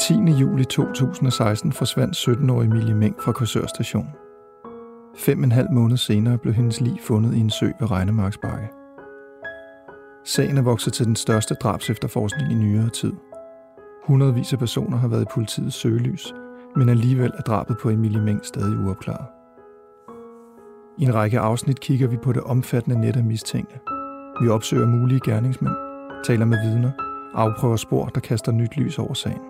10. 0.00 0.14
juli 0.14 0.64
2016 0.64 1.72
forsvandt 1.72 2.16
17-årige 2.16 2.70
Emilie 2.70 2.94
Meng 2.94 3.16
fra 3.22 3.32
Korsør 3.32 3.66
station. 3.66 4.08
Fem 5.16 5.38
og 5.38 5.44
en 5.44 5.52
halv 5.52 5.70
måned 5.72 5.96
senere 5.96 6.38
blev 6.38 6.54
hendes 6.54 6.80
lig 6.80 7.00
fundet 7.02 7.34
i 7.34 7.40
en 7.40 7.50
sø 7.50 7.66
ved 7.80 7.90
Regnemarksbakke. 7.90 8.68
Sagen 10.24 10.58
er 10.58 10.62
vokset 10.62 10.92
til 10.92 11.06
den 11.06 11.16
største 11.16 11.54
drabs 11.54 11.90
efterforskning 11.90 12.52
i 12.52 12.54
nyere 12.54 12.88
tid. 12.88 13.12
Hundredvis 14.06 14.52
af 14.52 14.58
personer 14.58 14.96
har 14.96 15.08
været 15.08 15.22
i 15.22 15.32
politiets 15.34 15.76
søgelys, 15.76 16.34
men 16.76 16.88
alligevel 16.88 17.32
er 17.38 17.42
drabet 17.42 17.76
på 17.82 17.90
Emilie 17.90 18.22
Meng 18.22 18.44
stadig 18.44 18.78
uopklaret. 18.78 19.26
I 20.98 21.04
en 21.04 21.14
række 21.14 21.40
afsnit 21.40 21.80
kigger 21.80 22.08
vi 22.08 22.16
på 22.16 22.32
det 22.32 22.42
omfattende 22.42 23.00
net 23.00 23.16
af 23.16 23.24
mistænkte. 23.24 23.78
Vi 24.42 24.48
opsøger 24.48 24.86
mulige 24.86 25.20
gerningsmænd, 25.24 25.74
taler 26.24 26.44
med 26.44 26.58
vidner, 26.64 26.90
afprøver 27.34 27.76
spor, 27.76 28.06
der 28.06 28.20
kaster 28.20 28.52
nyt 28.52 28.76
lys 28.76 28.98
over 28.98 29.14
sagen. 29.14 29.49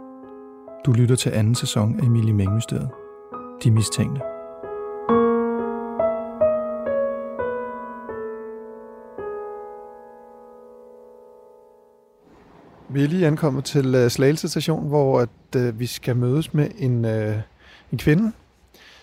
Du 0.87 0.93
lytter 0.93 1.17
til 1.17 1.31
anden 1.31 1.55
sæson 1.55 2.01
af 2.01 2.05
Emilie 2.05 2.33
Meng-mysteriet. 2.33 2.89
De 3.65 3.71
mistænkte. 3.71 4.21
Vi 12.91 13.05
er 13.05 13.09
lige 13.09 13.27
ankommet 13.27 13.65
til 13.65 14.05
uh, 14.05 14.11
Slagelse 14.11 14.49
station, 14.49 14.89
hvor 14.89 15.21
at, 15.21 15.29
uh, 15.57 15.81
vi 15.81 15.87
skal 15.87 16.17
mødes 16.17 16.55
med 16.55 16.71
en, 16.79 17.05
uh, 17.05 17.41
en 17.93 17.99
kvinde, 17.99 18.33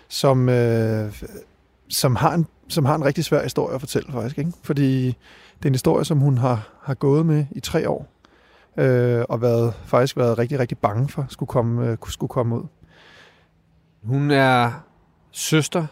som, 0.08 0.40
uh, 0.48 1.24
som, 1.90 2.16
har 2.16 2.34
en, 2.34 2.46
som 2.68 2.86
har 2.86 2.96
en 2.96 3.06
rigtig 3.06 3.24
svær 3.24 3.44
historie 3.44 3.76
at 3.76 3.82
fortælle 3.82 4.12
faktisk. 4.12 4.38
Ikke? 4.38 4.52
Fordi 4.64 5.06
det 5.58 5.64
er 5.64 5.68
en 5.68 5.74
historie, 5.74 6.06
som 6.06 6.20
hun 6.20 6.38
har, 6.38 6.70
har 6.82 6.94
gået 6.94 7.26
med 7.26 7.46
i 7.52 7.60
tre 7.60 7.90
år, 7.90 8.08
øh, 8.78 9.24
og 9.30 9.42
været, 9.42 9.74
faktisk 9.86 10.18
været 10.18 10.38
rigtig, 10.38 10.60
rigtig 10.60 10.78
bange 10.78 11.10
for 11.10 11.26
skulle 11.30 11.48
komme, 11.48 11.88
øh, 11.88 11.98
skulle 12.08 12.30
komme 12.30 12.56
ud. 12.56 12.64
Hun 14.04 14.32
er 14.32 14.72
søster 15.32 15.88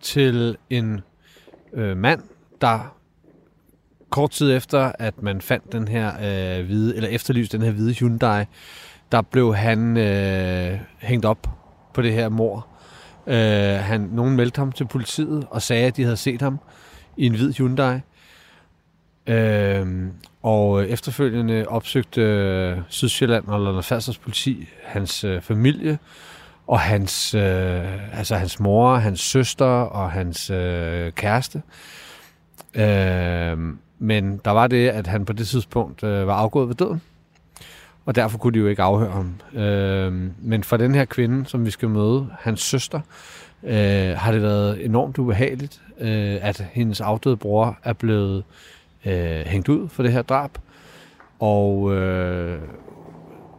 til 0.00 0.56
en 0.70 1.00
øh, 1.72 1.96
mand, 1.96 2.22
der 2.60 2.96
kort 4.10 4.30
tid 4.30 4.56
efter, 4.56 4.92
at 4.98 5.22
man 5.22 5.40
fandt 5.40 5.72
den 5.72 5.88
her 5.88 6.08
øh, 6.08 6.66
hvide, 6.66 6.96
eller 6.96 7.08
efterlyst 7.08 7.52
den 7.52 7.62
her 7.62 7.70
hvide 7.70 7.94
Hyundai, 7.94 8.44
der 9.12 9.22
blev 9.22 9.54
han 9.54 9.96
øh, 9.96 10.78
hængt 10.98 11.24
op 11.24 11.48
på 11.94 12.02
det 12.02 12.12
her 12.12 12.28
mor. 12.28 12.66
Øh, 13.26 13.34
han, 13.80 14.00
nogen 14.00 14.36
meldte 14.36 14.58
ham 14.58 14.72
til 14.72 14.86
politiet 14.86 15.46
og 15.50 15.62
sagde, 15.62 15.86
at 15.86 15.96
de 15.96 16.02
havde 16.02 16.16
set 16.16 16.42
ham 16.42 16.58
i 17.16 17.26
en 17.26 17.34
hvid 17.34 17.52
Hyundai. 17.52 18.00
Øh, 19.26 19.86
og 20.42 20.88
efterfølgende 20.88 21.64
opsøgte 21.68 22.20
øh, 22.20 22.78
Sydsjælland 22.88 23.48
og 23.48 23.60
Lolland 23.60 23.82
Falsters 23.82 24.18
politi 24.18 24.68
hans 24.84 25.24
øh, 25.24 25.40
familie, 25.40 25.98
og 26.66 26.80
hans, 26.80 27.34
øh, 27.34 28.18
altså 28.18 28.34
hans 28.34 28.60
mor, 28.60 28.94
hans 28.96 29.20
søster 29.20 29.66
og 29.66 30.10
hans 30.10 30.50
øh, 30.50 31.12
kæreste. 31.12 31.62
Øh, 32.74 33.58
men 33.98 34.40
der 34.44 34.50
var 34.50 34.66
det, 34.66 34.88
at 34.88 35.06
han 35.06 35.24
på 35.24 35.32
det 35.32 35.48
tidspunkt 35.48 36.04
øh, 36.04 36.26
var 36.26 36.34
afgået 36.34 36.68
ved 36.68 36.74
døden. 36.74 37.02
Og 38.06 38.14
derfor 38.14 38.38
kunne 38.38 38.52
de 38.54 38.58
jo 38.58 38.66
ikke 38.66 38.82
afhøre 38.82 39.10
ham. 39.10 39.60
Øh, 39.60 40.12
men 40.38 40.64
for 40.64 40.76
den 40.76 40.94
her 40.94 41.04
kvinde, 41.04 41.46
som 41.46 41.66
vi 41.66 41.70
skal 41.70 41.88
møde, 41.88 42.28
hans 42.40 42.60
søster, 42.60 43.00
øh, 43.62 44.16
har 44.16 44.32
det 44.32 44.42
været 44.42 44.84
enormt 44.84 45.18
ubehageligt, 45.18 45.80
øh, 45.98 46.38
at 46.40 46.66
hendes 46.72 47.00
afdøde 47.00 47.36
bror 47.36 47.78
er 47.84 47.92
blevet 47.92 48.36
øh, 48.38 48.42
Øh, 49.06 49.46
hængt 49.46 49.68
ud 49.68 49.88
for 49.88 50.02
det 50.02 50.12
her 50.12 50.22
drab. 50.22 50.50
Og 51.38 51.94
øh, 51.94 52.60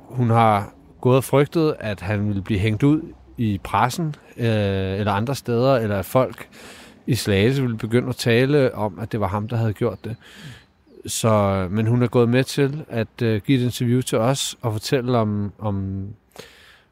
hun 0.10 0.30
har 0.30 0.74
gået 1.02 1.18
og 1.18 1.24
frygtet, 1.24 1.76
at 1.80 2.02
han 2.02 2.28
ville 2.28 2.42
blive 2.42 2.60
hængt 2.60 2.84
ud 2.84 3.02
i 3.38 3.60
pressen 3.64 4.16
øh, 4.38 5.00
eller 5.00 5.12
andre 5.12 5.36
steder, 5.36 5.76
eller 5.76 6.00
at 6.00 6.06
folk 6.06 6.48
i 7.08 7.16
Slagelse 7.16 7.62
ville 7.62 7.78
begynde 7.78 8.10
at 8.10 8.16
tale 8.16 8.76
om, 8.76 9.00
at 9.00 9.12
det 9.12 9.20
var 9.20 9.28
ham, 9.28 9.48
der 9.48 9.56
havde 9.56 9.74
gjort 9.74 10.04
det. 10.04 10.16
Så, 11.06 11.68
men 11.72 11.88
hun 11.88 12.04
er 12.04 12.08
gået 12.08 12.30
med 12.30 12.44
til 12.44 12.86
at 12.90 13.22
øh, 13.22 13.42
give 13.46 13.60
et 13.60 13.64
interview 13.64 14.02
til 14.02 14.18
os 14.18 14.58
og 14.62 14.74
fortælle 14.74 15.18
om, 15.18 15.52
om, 15.60 16.08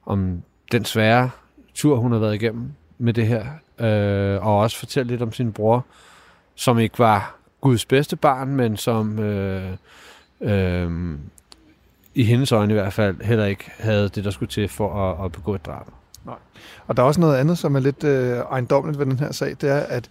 om 0.05 0.41
den 0.71 0.85
svære 0.85 1.29
tur, 1.73 1.95
hun 1.95 2.11
har 2.11 2.19
været 2.19 2.35
igennem 2.35 2.71
med 2.97 3.13
det 3.13 3.27
her. 3.27 3.45
Øh, 3.79 4.47
og 4.47 4.57
også 4.57 4.77
fortælle 4.77 5.11
lidt 5.11 5.21
om 5.21 5.33
sin 5.33 5.53
bror, 5.53 5.85
som 6.55 6.79
ikke 6.79 6.99
var 6.99 7.40
Guds 7.61 7.85
bedste 7.85 8.15
barn, 8.15 8.55
men 8.55 8.77
som 8.77 9.19
øh, 9.19 9.77
øh, 10.41 11.17
i 12.15 12.23
hendes 12.23 12.51
øjne 12.51 12.73
i 12.73 12.77
hvert 12.77 12.93
fald 12.93 13.21
heller 13.21 13.45
ikke 13.45 13.71
havde 13.77 14.09
det, 14.09 14.23
der 14.23 14.31
skulle 14.31 14.49
til 14.49 14.67
for 14.67 15.11
at, 15.11 15.25
at 15.25 15.31
begå 15.31 15.55
et 15.55 15.65
drab. 15.65 15.85
Nej. 16.25 16.35
Og 16.87 16.97
der 16.97 17.03
er 17.03 17.07
også 17.07 17.21
noget 17.21 17.37
andet, 17.37 17.57
som 17.57 17.75
er 17.75 17.79
lidt 17.79 18.03
øh, 18.03 18.37
ejendommeligt 18.37 18.99
ved 18.99 19.05
den 19.05 19.19
her 19.19 19.31
sag, 19.31 19.55
det 19.61 19.69
er, 19.69 19.79
at 19.79 20.09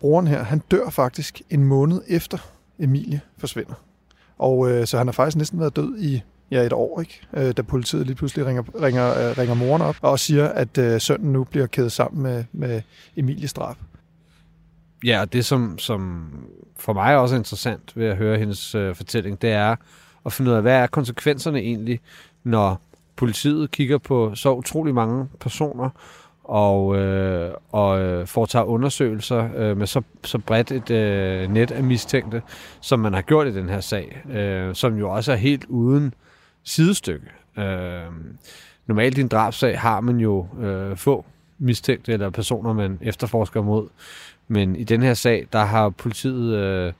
broren 0.00 0.26
her, 0.26 0.42
han 0.42 0.62
dør 0.70 0.90
faktisk 0.90 1.42
en 1.50 1.64
måned 1.64 2.02
efter 2.08 2.38
Emilie 2.78 3.20
forsvinder. 3.38 3.74
Og 4.38 4.70
øh, 4.70 4.86
så 4.86 4.98
han 4.98 5.06
har 5.06 5.12
faktisk 5.12 5.36
næsten 5.36 5.60
været 5.60 5.76
død 5.76 5.98
i 5.98 6.22
ja, 6.50 6.62
et 6.62 6.72
år, 6.72 7.00
ikke? 7.00 7.20
Øh, 7.32 7.56
da 7.56 7.62
politiet 7.62 8.06
lige 8.06 8.16
pludselig 8.16 8.46
ringer, 8.46 8.62
ringer, 8.82 9.30
øh, 9.30 9.38
ringer 9.38 9.54
moren 9.54 9.82
op 9.82 9.96
og 10.00 10.18
siger, 10.18 10.48
at 10.48 10.78
øh, 10.78 11.00
sønnen 11.00 11.32
nu 11.32 11.44
bliver 11.44 11.66
kædet 11.66 11.92
sammen 11.92 12.22
med, 12.22 12.44
med 12.52 12.82
Emilies 13.16 13.52
drab. 13.52 13.76
Ja, 15.04 15.20
og 15.20 15.32
det 15.32 15.44
som, 15.44 15.78
som 15.78 16.30
for 16.76 16.92
mig 16.92 17.16
også 17.16 17.34
er 17.34 17.38
interessant 17.38 17.92
ved 17.96 18.06
at 18.06 18.16
høre 18.16 18.38
hendes 18.38 18.74
øh, 18.74 18.94
fortælling, 18.94 19.42
det 19.42 19.50
er 19.50 19.76
at 20.26 20.32
finde 20.32 20.50
ud 20.50 20.56
af, 20.56 20.62
hvad 20.62 20.76
er 20.76 20.86
konsekvenserne 20.86 21.58
egentlig, 21.58 22.00
når 22.44 22.80
politiet 23.16 23.70
kigger 23.70 23.98
på 23.98 24.34
så 24.34 24.54
utrolig 24.54 24.94
mange 24.94 25.28
personer, 25.40 25.90
og, 26.44 26.96
øh, 26.96 27.54
og 27.72 28.00
øh, 28.00 28.26
foretager 28.26 28.64
undersøgelser 28.64 29.48
øh, 29.56 29.76
med 29.76 29.86
så, 29.86 30.02
så 30.24 30.38
bredt 30.38 30.72
et 30.72 30.90
øh, 30.90 31.50
net 31.50 31.70
af 31.70 31.82
mistænkte, 31.82 32.42
som 32.80 33.00
man 33.00 33.14
har 33.14 33.22
gjort 33.22 33.46
i 33.46 33.54
den 33.54 33.68
her 33.68 33.80
sag, 33.80 34.22
øh, 34.30 34.74
som 34.74 34.96
jo 34.96 35.10
også 35.10 35.32
er 35.32 35.36
helt 35.36 35.64
uden 35.64 36.14
sidestykke. 36.64 37.26
Øh, 37.58 38.02
normalt 38.86 39.18
i 39.18 39.20
en 39.20 39.28
drabsag 39.28 39.80
har 39.80 40.00
man 40.00 40.16
jo 40.16 40.46
øh, 40.60 40.96
få 40.96 41.24
mistænkte 41.58 42.12
eller 42.12 42.30
personer, 42.30 42.72
man 42.72 42.98
efterforsker 43.02 43.62
mod, 43.62 43.88
men 44.48 44.76
i 44.76 44.84
den 44.84 45.02
her 45.02 45.14
sag, 45.14 45.46
der 45.52 45.64
har 45.64 45.88
politiet, 45.88 46.54
øh, 46.54 46.92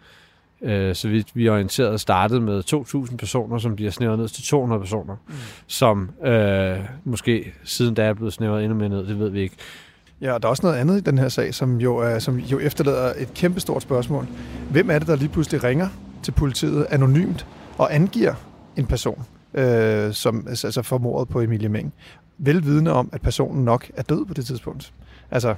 øh, 0.63 0.95
så 0.95 1.09
vidt 1.09 1.37
vi 1.37 1.47
er 1.47 1.53
orienteret, 1.53 2.01
startet 2.01 2.43
med 2.43 2.63
2.000 3.11 3.17
personer, 3.17 3.59
som 3.59 3.77
bliver 3.77 3.91
snævret 3.91 4.19
ned 4.19 4.29
til 4.29 4.45
200 4.45 4.81
personer, 4.81 5.17
mm. 5.29 5.35
som 5.67 6.11
øh, 6.25 6.79
måske 7.05 7.53
siden 7.65 7.95
da 7.95 8.03
er 8.03 8.13
blevet 8.13 8.33
snævret 8.33 8.65
endnu 8.65 8.79
mere 8.79 8.89
ned, 8.89 9.07
det 9.07 9.19
ved 9.19 9.31
vi 9.31 9.41
ikke. 9.41 9.57
Ja, 10.21 10.33
og 10.33 10.43
der 10.43 10.49
er 10.49 10.51
også 10.51 10.67
noget 10.67 10.77
andet 10.77 10.97
i 10.97 11.01
den 11.01 11.19
her 11.19 11.29
sag, 11.29 11.55
som 11.55 11.81
jo, 11.81 11.97
er, 11.97 12.19
som 12.19 12.39
jo 12.39 12.59
efterlader 12.59 13.13
et 13.19 13.35
kæmpestort 13.35 13.83
spørgsmål. 13.83 14.27
Hvem 14.71 14.91
er 14.91 14.99
det, 14.99 15.09
der 15.09 15.17
lige 15.17 15.29
pludselig 15.29 15.65
ringer 15.65 15.89
til 16.23 16.33
politiet 16.33 16.87
anonymt 16.91 17.47
og 17.79 17.95
angiver 17.95 18.35
en 18.77 18.87
person, 18.87 19.25
øh, 19.55 20.13
som 20.13 20.47
altså 20.49 20.83
formordet 20.83 21.29
på 21.29 21.41
Emilie 21.41 21.69
Meng, 21.69 21.93
velvidende 22.39 22.93
om, 22.93 23.09
at 23.13 23.23
personen 23.23 23.65
nok 23.65 23.91
er 23.97 24.03
død 24.03 24.25
på 24.25 24.35
det 24.35 24.47
tidspunkt? 24.47 24.93
Altså, 25.31 25.55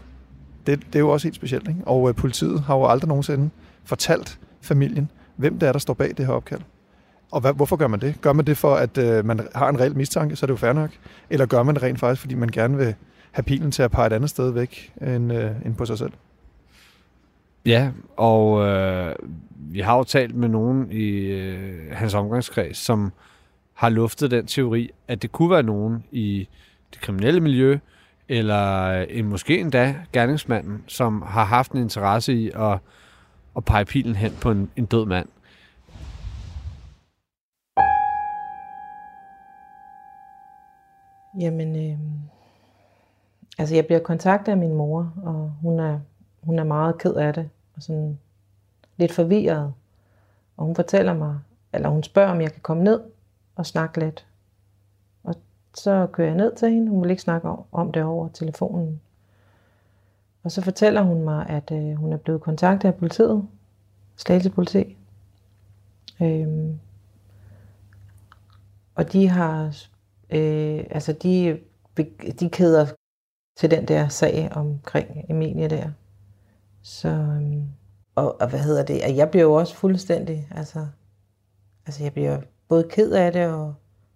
det, 0.66 0.78
det 0.86 0.94
er 0.94 1.00
jo 1.00 1.10
også 1.10 1.26
helt 1.26 1.36
specielt, 1.36 1.68
ikke? 1.68 1.80
Og 1.86 2.08
øh, 2.08 2.14
politiet 2.14 2.60
har 2.60 2.76
jo 2.76 2.86
aldrig 2.86 3.08
nogensinde 3.08 3.50
fortalt 3.84 4.38
familien, 4.60 5.10
hvem 5.36 5.58
det 5.58 5.68
er, 5.68 5.72
der 5.72 5.78
står 5.78 5.94
bag 5.94 6.08
det 6.16 6.26
her 6.26 6.32
opkald. 6.32 6.60
Og 7.30 7.40
hvad, 7.40 7.52
hvorfor 7.52 7.76
gør 7.76 7.86
man 7.86 8.00
det? 8.00 8.20
Gør 8.20 8.32
man 8.32 8.44
det 8.44 8.56
for, 8.56 8.74
at 8.74 8.98
øh, 8.98 9.24
man 9.24 9.48
har 9.54 9.68
en 9.68 9.80
reel 9.80 9.96
mistanke, 9.96 10.36
så 10.36 10.44
er 10.44 10.46
det 10.46 10.52
jo 10.52 10.56
fair 10.56 10.72
nok? 10.72 10.90
Eller 11.30 11.46
gør 11.46 11.62
man 11.62 11.74
det 11.74 11.82
rent 11.82 12.00
faktisk, 12.00 12.20
fordi 12.20 12.34
man 12.34 12.48
gerne 12.48 12.76
vil 12.76 12.94
have 13.30 13.42
pilen 13.42 13.70
til 13.70 13.82
at 13.82 13.90
pege 13.90 14.06
et 14.06 14.12
andet 14.12 14.30
sted 14.30 14.50
væk 14.50 14.92
end, 15.02 15.32
øh, 15.32 15.50
end 15.64 15.74
på 15.74 15.86
sig 15.86 15.98
selv? 15.98 16.12
Ja, 17.66 17.90
og 18.16 18.66
øh, 18.66 19.16
vi 19.56 19.80
har 19.80 19.96
jo 19.96 20.04
talt 20.04 20.34
med 20.34 20.48
nogen 20.48 20.90
i 20.90 21.08
øh, 21.26 21.92
hans 21.92 22.14
omgangskreds, 22.14 22.76
som 22.76 23.12
har 23.74 23.88
luftet 23.88 24.30
den 24.30 24.46
teori, 24.46 24.90
at 25.08 25.22
det 25.22 25.32
kunne 25.32 25.50
være 25.50 25.62
nogen 25.62 26.04
i 26.10 26.48
det 26.94 27.00
kriminelle 27.00 27.40
miljø, 27.40 27.78
eller 28.30 28.92
en, 28.92 29.26
måske 29.26 29.60
endda 29.60 29.94
gerningsmanden, 30.12 30.84
som 30.86 31.22
har 31.22 31.44
haft 31.44 31.72
en 31.72 31.78
interesse 31.78 32.32
i 32.34 32.50
at, 32.54 32.78
at 33.56 33.64
pege 33.64 33.84
pilen 33.84 34.16
hen 34.16 34.32
på 34.42 34.50
en, 34.50 34.70
en 34.76 34.86
død 34.86 35.06
mand. 35.06 35.28
Jamen, 41.40 41.90
øh, 41.90 41.98
altså 43.58 43.74
jeg 43.74 43.86
bliver 43.86 44.00
kontaktet 44.00 44.52
af 44.52 44.58
min 44.58 44.74
mor, 44.74 45.12
og 45.22 45.52
hun 45.62 45.80
er, 45.80 46.00
hun 46.42 46.58
er 46.58 46.64
meget 46.64 46.98
ked 46.98 47.14
af 47.14 47.34
det, 47.34 47.50
og 47.76 47.82
sådan 47.82 48.18
lidt 48.96 49.12
forvirret. 49.12 49.72
Og 50.56 50.66
hun 50.66 50.74
fortæller 50.74 51.14
mig, 51.14 51.38
eller 51.72 51.88
hun 51.88 52.02
spørger, 52.02 52.30
om 52.30 52.40
jeg 52.40 52.52
kan 52.52 52.62
komme 52.62 52.82
ned 52.82 53.00
og 53.56 53.66
snakke 53.66 54.00
lidt. 54.00 54.26
Så 55.74 56.06
kører 56.12 56.28
jeg 56.28 56.36
ned 56.36 56.56
til 56.56 56.70
hende. 56.70 56.90
Hun 56.90 57.02
vil 57.02 57.10
ikke 57.10 57.22
snakke 57.22 57.48
om 57.72 57.92
det 57.92 58.02
over 58.02 58.28
telefonen. 58.28 59.00
Og 60.42 60.52
så 60.52 60.62
fortæller 60.62 61.02
hun 61.02 61.22
mig, 61.22 61.46
at 61.48 61.70
øh, 61.72 61.94
hun 61.94 62.12
er 62.12 62.16
blevet 62.16 62.40
kontaktet 62.40 62.88
af 62.88 62.94
politiet. 62.94 63.48
Slagelse 64.16 64.50
politi. 64.50 64.96
Øhm, 66.22 66.80
og 68.94 69.12
de 69.12 69.28
har, 69.28 69.64
øh, 70.30 70.84
altså 70.90 71.12
de, 71.12 71.60
de 72.40 72.50
keder 72.50 72.86
til 73.56 73.70
den 73.70 73.88
der 73.88 74.08
sag 74.08 74.48
omkring 74.52 75.24
Emilie 75.28 75.68
der. 75.68 75.90
Så, 76.82 77.08
Øh, 77.08 77.62
og, 78.14 78.40
og 78.40 78.48
hvad 78.48 78.60
hedder 78.60 78.84
det, 78.84 79.02
og 79.04 79.16
jeg 79.16 79.30
bliver 79.30 79.44
jo 79.44 79.54
også 79.54 79.74
fuldstændig, 79.74 80.48
altså, 80.50 80.86
altså 81.86 82.02
jeg 82.02 82.12
bliver 82.12 82.40
både 82.68 82.88
ked 82.90 83.12
af 83.12 83.32
det 83.32 83.46
og, 83.46 83.74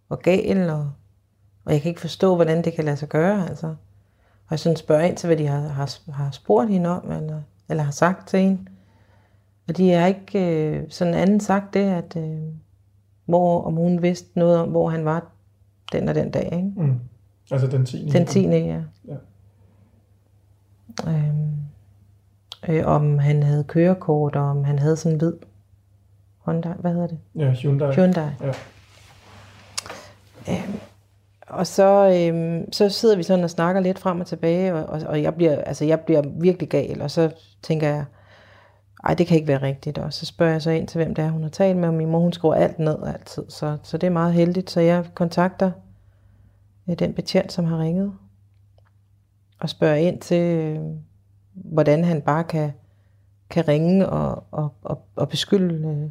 og 0.08 0.18
gal, 0.18 0.70
og, 0.70 0.92
og 1.64 1.72
jeg 1.72 1.82
kan 1.82 1.88
ikke 1.88 2.00
forstå, 2.00 2.34
hvordan 2.34 2.64
det 2.64 2.72
kan 2.72 2.84
lade 2.84 2.96
sig 2.96 3.08
gøre, 3.08 3.48
altså. 3.48 3.66
Og 4.46 4.50
jeg 4.50 4.58
sådan 4.58 4.76
spørger 4.76 5.02
ind 5.02 5.16
til, 5.16 5.26
hvad 5.26 5.36
de 5.36 5.46
har, 5.46 5.60
har, 5.60 6.12
har 6.12 6.30
spurgt 6.30 6.70
hende 6.70 6.90
om, 6.90 7.10
eller, 7.10 7.40
eller 7.68 7.82
har 7.82 7.92
sagt 7.92 8.28
til 8.28 8.40
hende. 8.40 8.58
Og 9.68 9.76
de 9.76 9.90
har 9.90 10.06
ikke 10.06 10.38
øh, 10.38 10.84
sådan 10.88 11.14
anden 11.14 11.40
sagt 11.40 11.74
det, 11.74 11.80
at 11.80 12.16
øh, 12.16 12.38
hvor, 13.24 13.62
om 13.62 13.74
hun 13.74 14.02
vidste 14.02 14.38
noget 14.38 14.58
om, 14.58 14.68
hvor 14.68 14.88
han 14.88 15.04
var 15.04 15.26
den 15.92 16.08
og 16.08 16.14
den 16.14 16.30
dag. 16.30 16.44
Ikke? 16.44 16.72
Mm. 16.76 17.00
Altså 17.50 17.66
den 17.66 17.86
10. 17.86 18.10
Den 18.10 18.26
10. 18.26 18.40
ja. 18.40 18.82
ja. 19.08 19.16
Øhm, 21.08 21.54
øh, 22.68 22.86
om 22.86 23.18
han 23.18 23.42
havde 23.42 23.64
kørekort, 23.64 24.36
og 24.36 24.42
om 24.42 24.64
han 24.64 24.78
havde 24.78 24.96
sådan 24.96 25.14
en 25.14 25.18
hvid 25.18 25.32
Honda, 26.38 26.72
hvad 26.78 26.92
hedder 26.92 27.06
det? 27.06 27.18
Ja, 27.34 27.50
Hyundai. 27.50 27.94
Hyundai. 27.94 28.30
Ja. 28.40 28.52
Øhm, 30.48 30.78
og 31.46 31.66
så, 31.66 32.18
øhm, 32.18 32.72
så 32.72 32.88
sidder 32.88 33.16
vi 33.16 33.22
sådan 33.22 33.44
og 33.44 33.50
snakker 33.50 33.80
lidt 33.80 33.98
frem 33.98 34.20
og 34.20 34.26
tilbage, 34.26 34.74
og, 34.74 34.84
og, 34.84 35.00
og 35.08 35.22
jeg, 35.22 35.34
bliver, 35.34 35.56
altså, 35.56 35.84
jeg 35.84 36.00
bliver 36.00 36.22
virkelig 36.40 36.68
gal, 36.68 37.02
og 37.02 37.10
så 37.10 37.30
tænker 37.62 37.88
jeg, 37.88 38.04
ej, 39.04 39.14
det 39.14 39.26
kan 39.26 39.36
ikke 39.36 39.48
være 39.48 39.62
rigtigt. 39.62 39.98
Og 39.98 40.12
så 40.12 40.26
spørger 40.26 40.52
jeg 40.52 40.62
så 40.62 40.70
ind 40.70 40.88
til, 40.88 40.98
hvem 40.98 41.14
det 41.14 41.24
er, 41.24 41.30
hun 41.30 41.42
har 41.42 41.50
talt 41.50 41.76
med, 41.76 41.88
og 41.88 41.94
min 41.94 42.10
mor, 42.10 42.20
hun 42.20 42.32
skriver 42.32 42.54
alt 42.54 42.78
ned 42.78 42.98
altid, 43.06 43.42
så, 43.48 43.78
så 43.82 43.98
det 43.98 44.06
er 44.06 44.10
meget 44.10 44.34
heldigt. 44.34 44.70
Så 44.70 44.80
jeg 44.80 45.04
kontakter 45.14 45.70
øh, 46.88 46.98
den 46.98 47.14
betjent, 47.14 47.52
som 47.52 47.64
har 47.64 47.78
ringet, 47.78 48.12
og 49.60 49.68
spørger 49.68 49.96
ind 49.96 50.20
til, 50.20 50.42
øh, 50.42 50.80
hvordan 51.54 52.04
han 52.04 52.22
bare 52.22 52.44
kan, 52.44 52.72
kan 53.50 53.68
ringe 53.68 54.08
og, 54.08 54.44
og, 54.50 54.74
og, 54.82 55.06
og 55.16 55.28
beskylde 55.28 55.88
øh, 55.88 56.10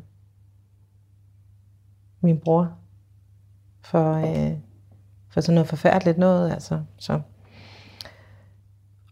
min 2.21 2.39
bror 2.39 2.71
for, 3.81 4.13
øh, 4.13 4.57
for 5.33 5.41
sådan 5.41 5.53
noget 5.53 5.69
forfærdeligt 5.69 6.17
noget, 6.17 6.51
altså. 6.51 6.79
Så. 6.97 7.19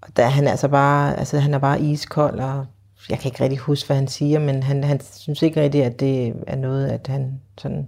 Og 0.01 0.17
der 0.17 0.25
han 0.25 0.47
altså 0.47 0.67
bare, 0.67 1.19
altså 1.19 1.39
han 1.39 1.53
er 1.53 1.59
bare 1.59 1.81
iskold, 1.81 2.39
og 2.39 2.65
jeg 3.09 3.19
kan 3.19 3.29
ikke 3.29 3.43
rigtig 3.43 3.59
huske, 3.59 3.87
hvad 3.87 3.97
han 3.97 4.07
siger, 4.07 4.39
men 4.39 4.63
han, 4.63 4.83
han 4.83 5.01
synes 5.01 5.41
ikke 5.41 5.61
rigtig, 5.61 5.83
at 5.83 5.99
det 5.99 6.35
er 6.47 6.55
noget, 6.55 6.87
at 6.87 7.07
han 7.07 7.41
sådan, 7.57 7.87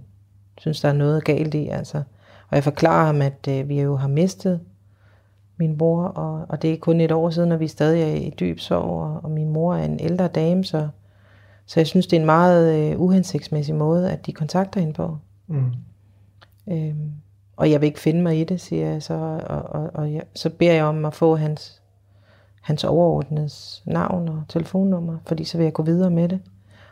synes, 0.58 0.80
der 0.80 0.88
er 0.88 0.92
noget 0.92 1.24
galt 1.24 1.54
i, 1.54 1.68
altså. 1.68 2.02
Og 2.48 2.56
jeg 2.56 2.64
forklarer 2.64 3.06
ham, 3.06 3.22
at 3.22 3.48
øh, 3.48 3.68
vi 3.68 3.80
jo 3.80 3.96
har 3.96 4.08
mistet 4.08 4.60
min 5.56 5.78
mor, 5.78 6.04
og, 6.04 6.46
og 6.48 6.62
det 6.62 6.72
er 6.72 6.76
kun 6.76 7.00
et 7.00 7.12
år 7.12 7.30
siden, 7.30 7.52
og 7.52 7.60
vi 7.60 7.64
er 7.64 7.68
stadig 7.68 8.02
er 8.02 8.14
i 8.26 8.34
dyb 8.40 8.58
sorg, 8.58 8.82
og, 8.82 9.20
og 9.24 9.30
min 9.30 9.48
mor 9.48 9.74
er 9.74 9.84
en 9.84 10.00
ældre 10.00 10.28
dame, 10.28 10.64
så, 10.64 10.88
så 11.66 11.80
jeg 11.80 11.86
synes, 11.86 12.06
det 12.06 12.16
er 12.16 12.20
en 12.20 12.26
meget 12.26 12.74
øh, 12.74 13.00
uhensigtsmæssig 13.00 13.74
måde, 13.74 14.10
at 14.12 14.26
de 14.26 14.32
kontakter 14.32 14.80
hende 14.80 14.94
på. 14.94 15.18
Mm. 15.46 15.72
Øhm, 16.68 17.12
og 17.56 17.70
jeg 17.70 17.80
vil 17.80 17.86
ikke 17.86 18.00
finde 18.00 18.22
mig 18.22 18.40
i 18.40 18.44
det, 18.44 18.60
siger 18.60 18.90
jeg 18.90 19.02
så, 19.02 19.14
og, 19.46 19.62
og, 19.62 19.90
og 19.94 20.12
jeg, 20.12 20.22
så 20.34 20.50
beder 20.50 20.72
jeg 20.72 20.84
om 20.84 21.04
at 21.04 21.14
få 21.14 21.36
hans, 21.36 21.82
hans 22.62 22.84
overordnedes 22.84 23.82
navn 23.86 24.28
og 24.28 24.42
telefonnummer, 24.48 25.18
fordi 25.26 25.44
så 25.44 25.56
vil 25.56 25.64
jeg 25.64 25.72
gå 25.72 25.82
videre 25.82 26.10
med 26.10 26.28
det. 26.28 26.40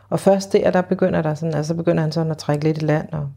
Og 0.09 0.19
først 0.19 0.53
der, 0.53 0.71
der 0.71 0.81
begynder 0.81 1.21
der 1.21 1.33
sådan, 1.33 1.55
altså 1.55 1.73
begynder 1.73 2.01
han 2.01 2.11
sådan 2.11 2.31
at 2.31 2.37
trække 2.37 2.63
lidt 2.63 2.77
i 2.77 2.85
land. 2.85 3.13
Og... 3.13 3.29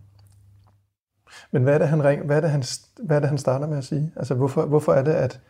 Men 1.51 1.63
hvad 1.63 1.75
er, 1.75 1.79
det, 1.79 1.89
han 1.89 2.05
ring, 2.05 2.23
hvad, 2.23 2.37
er 2.37 2.41
det, 2.41 2.51
han, 2.51 2.65
hvad 3.03 3.17
er 3.17 3.21
det, 3.21 3.29
han 3.29 3.39
starter 3.39 3.67
med 3.67 3.79
at 3.79 3.85
sige? 3.85 4.13
Altså 4.17 4.35
hvorfor, 4.35 4.67
hvorfor 4.67 4.93
er 4.93 5.05
det, 5.05 5.13
at 5.13 5.41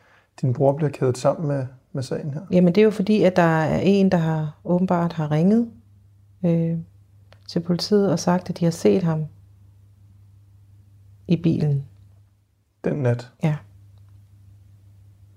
din 0.40 0.52
bror 0.52 0.72
bliver 0.72 0.90
kædet 0.90 1.18
sammen 1.18 1.48
med, 1.48 1.66
med 1.92 2.02
sagen 2.02 2.34
her? 2.34 2.40
Jamen 2.50 2.74
det 2.74 2.80
er 2.80 2.84
jo 2.84 2.90
fordi, 2.90 3.22
at 3.22 3.36
der 3.36 3.62
er 3.62 3.80
en, 3.82 4.10
der 4.10 4.18
har 4.18 4.58
åbenbart 4.64 5.12
har 5.12 5.30
ringet 5.30 5.70
øh, 6.44 6.78
til 7.48 7.60
politiet 7.60 8.12
og 8.12 8.18
sagt, 8.18 8.50
at 8.50 8.58
de 8.58 8.64
har 8.64 8.72
set 8.72 9.02
ham 9.02 9.24
i 11.28 11.36
bilen. 11.36 11.84
Den 12.84 12.96
nat? 12.96 13.32
Ja. 13.42 13.56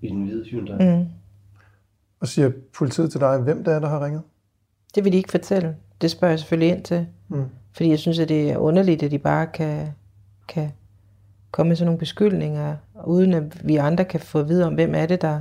I 0.00 0.08
den 0.08 0.24
hvide 0.24 0.44
Hyundai? 0.44 0.98
Mm. 0.98 1.06
Og 2.20 2.28
siger 2.28 2.50
politiet 2.78 3.10
til 3.10 3.20
dig, 3.20 3.38
hvem 3.38 3.64
det 3.64 3.74
er, 3.74 3.78
der 3.78 3.88
har 3.88 4.04
ringet? 4.04 4.22
Det 4.94 5.04
vil 5.04 5.12
de 5.12 5.16
ikke 5.16 5.30
fortælle. 5.30 5.76
Det 6.00 6.10
spørger 6.10 6.32
jeg 6.32 6.38
selvfølgelig 6.38 6.76
ind 6.76 6.84
til. 6.84 7.06
Mm. 7.28 7.44
Fordi 7.72 7.90
jeg 7.90 7.98
synes, 7.98 8.18
at 8.18 8.28
det 8.28 8.50
er 8.50 8.56
underligt, 8.56 9.02
at 9.02 9.10
de 9.10 9.18
bare 9.18 9.46
kan, 9.46 9.88
kan 10.48 10.70
komme 11.50 11.68
med 11.68 11.76
sådan 11.76 11.86
nogle 11.86 11.98
beskyldninger, 11.98 12.76
uden 13.06 13.34
at 13.34 13.68
vi 13.68 13.76
andre 13.76 14.04
kan 14.04 14.20
få 14.20 14.38
at 14.38 14.48
vide 14.48 14.66
om, 14.66 14.74
hvem 14.74 14.94
er 14.94 15.06
det, 15.06 15.22
der... 15.22 15.40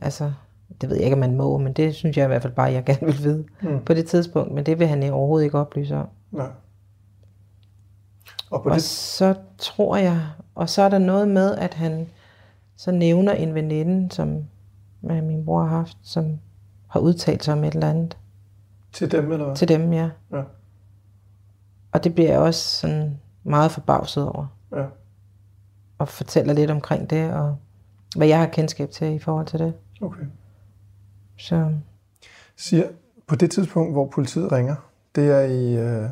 Altså, 0.00 0.32
det 0.80 0.88
ved 0.88 0.96
jeg 0.96 1.04
ikke, 1.04 1.14
om 1.14 1.20
man 1.20 1.36
må, 1.36 1.58
men 1.58 1.72
det 1.72 1.94
synes 1.94 2.16
jeg 2.16 2.24
i 2.24 2.26
hvert 2.26 2.42
fald 2.42 2.52
bare, 2.52 2.72
jeg 2.72 2.84
gerne 2.88 3.06
vil 3.06 3.24
vide 3.24 3.44
mm. 3.62 3.84
på 3.84 3.94
det 3.94 4.06
tidspunkt. 4.06 4.52
Men 4.52 4.66
det 4.66 4.78
vil 4.78 4.86
han 4.86 5.12
overhovedet 5.12 5.44
ikke 5.44 5.58
oplyse 5.58 5.96
om. 5.96 6.08
Nej. 6.30 6.48
Og, 8.50 8.62
på 8.62 8.68
og 8.68 8.74
det... 8.74 8.82
så 8.82 9.34
tror 9.58 9.96
jeg, 9.96 10.20
og 10.54 10.68
så 10.68 10.82
er 10.82 10.88
der 10.88 10.98
noget 10.98 11.28
med, 11.28 11.54
at 11.54 11.74
han 11.74 12.08
så 12.76 12.90
nævner 12.90 13.32
en 13.32 13.54
veninde, 13.54 14.14
som 14.14 14.44
min 15.00 15.44
bror 15.44 15.62
har 15.62 15.76
haft, 15.76 15.98
som 16.02 16.38
har 16.88 17.00
udtalt 17.00 17.44
sig 17.44 17.54
om 17.54 17.64
et 17.64 17.74
eller 17.74 17.90
andet. 17.90 18.18
Til 18.92 19.12
dem, 19.12 19.32
eller 19.32 19.44
hvad? 19.44 19.56
Til 19.56 19.68
dem, 19.68 19.92
ja. 19.92 20.10
ja. 20.32 20.42
Og 21.92 22.04
det 22.04 22.14
bliver 22.14 22.30
jeg 22.30 22.40
også 22.40 22.78
sådan 22.78 23.20
meget 23.42 23.70
forbavset 23.70 24.28
over. 24.28 24.46
Ja. 24.72 24.84
Og 25.98 26.08
fortæller 26.08 26.52
lidt 26.52 26.70
omkring 26.70 27.10
det, 27.10 27.32
og 27.32 27.56
hvad 28.16 28.28
jeg 28.28 28.38
har 28.38 28.46
kendskab 28.46 28.90
til 28.90 29.14
i 29.14 29.18
forhold 29.18 29.46
til 29.46 29.58
det. 29.58 29.74
Okay. 30.02 30.24
Så. 31.38 31.74
Siger, 32.56 32.88
på 33.26 33.36
det 33.36 33.50
tidspunkt, 33.50 33.92
hvor 33.92 34.06
politiet 34.06 34.52
ringer, 34.52 34.76
det 35.14 35.30
er 35.30 35.40
i, 35.40 35.76
øh, 35.76 36.08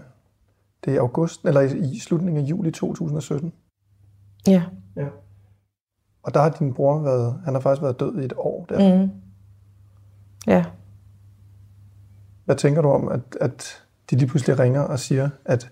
det 0.88 0.95
er 0.95 1.00
i 1.00 1.00
august, 1.00 1.45
eller 1.45 1.61
i, 1.61 1.95
i 1.95 1.99
slutningen 1.99 2.45
af 2.45 2.49
juli 2.49 2.71
2017? 2.71 3.52
Ja. 4.47 4.62
Ja. 4.97 5.07
Og 6.23 6.35
der 6.35 6.40
har 6.40 6.50
din 6.50 6.75
bror 6.75 6.99
været, 7.02 7.40
han 7.45 7.54
har 7.54 7.61
faktisk 7.61 7.83
været 7.83 8.00
død 8.00 8.18
i 8.18 8.25
et 8.25 8.33
år 8.37 8.66
der. 8.68 8.97
Mm. 8.97 9.11
Ja. 10.47 10.64
Hvad 12.45 12.57
tænker 12.57 12.83
du 12.83 12.88
om, 12.88 13.09
at, 13.09 13.21
at 13.40 13.85
de 14.11 14.16
lige 14.16 14.28
pludselig 14.28 14.59
ringer 14.59 14.80
og 14.80 14.99
siger, 14.99 15.30
at 15.45 15.71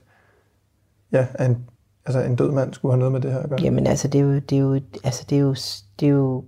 ja, 1.12 1.26
en, 1.40 1.66
altså 2.06 2.20
en 2.20 2.37
død 2.37 2.52
mand 2.52 2.75
skulle 2.75 2.92
have 2.92 2.99
noget 2.99 3.12
med 3.12 3.20
det 3.20 3.32
her 3.32 3.38
at 3.38 3.49
gøre? 3.49 3.61
Jamen 3.62 3.87
altså, 3.87 4.08
det 4.08 4.18
er 4.18 4.25
jo, 4.25 4.35
det 4.35 4.52
er 4.52 4.62
jo, 4.62 4.80
altså, 5.04 5.26
det 5.30 5.38
er 5.38 5.42
jo, 5.42 5.54
det 6.00 6.06
er 6.06 6.12
jo 6.12 6.44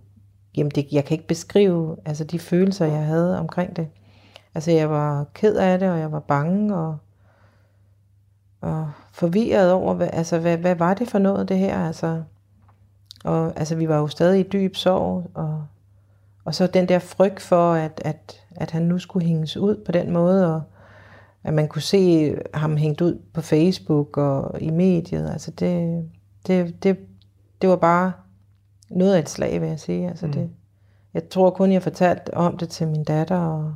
jamen 0.56 0.70
det, 0.74 0.86
jeg 0.92 1.04
kan 1.04 1.14
ikke 1.14 1.28
beskrive 1.28 1.96
altså, 2.04 2.24
de 2.24 2.38
følelser, 2.38 2.86
jeg 2.86 3.04
havde 3.04 3.38
omkring 3.38 3.76
det. 3.76 3.88
Altså, 4.54 4.70
jeg 4.70 4.90
var 4.90 5.24
ked 5.34 5.56
af 5.56 5.78
det, 5.78 5.90
og 5.90 5.98
jeg 5.98 6.12
var 6.12 6.20
bange, 6.20 6.76
og, 6.76 6.98
og 8.60 8.90
forvirret 9.12 9.72
over, 9.72 9.94
hvad, 9.94 10.08
altså, 10.12 10.38
hvad, 10.38 10.58
hvad 10.58 10.74
var 10.74 10.94
det 10.94 11.08
for 11.08 11.18
noget, 11.18 11.48
det 11.48 11.58
her? 11.58 11.86
Altså, 11.86 12.22
og 13.24 13.52
altså, 13.56 13.76
vi 13.76 13.88
var 13.88 13.98
jo 13.98 14.06
stadig 14.06 14.40
i 14.40 14.48
dyb 14.48 14.76
sorg, 14.76 15.30
og, 15.34 15.64
og 16.44 16.54
så 16.54 16.66
den 16.66 16.88
der 16.88 16.98
frygt 16.98 17.40
for, 17.40 17.72
at, 17.72 18.02
at, 18.04 18.40
at 18.50 18.70
han 18.70 18.82
nu 18.82 18.98
skulle 18.98 19.26
hænges 19.26 19.56
ud 19.56 19.76
på 19.86 19.92
den 19.92 20.12
måde, 20.12 20.54
og 20.54 20.62
at 21.44 21.54
man 21.54 21.68
kunne 21.68 21.82
se 21.82 22.34
ham 22.54 22.76
hængt 22.76 23.00
ud 23.00 23.18
på 23.34 23.40
Facebook 23.40 24.16
og 24.16 24.62
i 24.62 24.70
mediet. 24.70 25.30
Altså 25.30 25.50
det, 25.50 26.04
det, 26.46 26.82
det, 26.82 26.98
det 27.62 27.70
var 27.70 27.76
bare 27.76 28.12
noget 28.90 29.14
af 29.14 29.18
et 29.18 29.28
slag, 29.28 29.60
vil 29.60 29.68
jeg 29.68 29.80
sige. 29.80 30.08
Altså 30.08 30.26
mm. 30.26 30.32
det, 30.32 30.50
jeg 31.14 31.28
tror 31.28 31.50
kun, 31.50 31.72
jeg 31.72 31.82
fortalte 31.82 32.34
om 32.34 32.56
det 32.56 32.68
til 32.68 32.88
min 32.88 33.04
datter 33.04 33.36
og, 33.36 33.74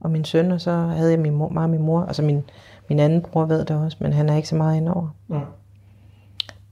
og 0.00 0.10
min 0.10 0.24
søn, 0.24 0.52
og 0.52 0.60
så 0.60 0.72
havde 0.72 1.10
jeg 1.10 1.20
min 1.20 1.34
mor, 1.34 1.48
meget 1.48 1.70
min 1.70 1.82
mor, 1.82 2.04
altså 2.04 2.22
min, 2.22 2.42
min 2.88 2.98
anden 2.98 3.22
bror 3.22 3.44
ved 3.44 3.64
det 3.64 3.76
også, 3.76 3.96
men 4.00 4.12
han 4.12 4.28
er 4.28 4.36
ikke 4.36 4.48
så 4.48 4.56
meget 4.56 4.76
indover. 4.76 5.08
Ja. 5.30 5.40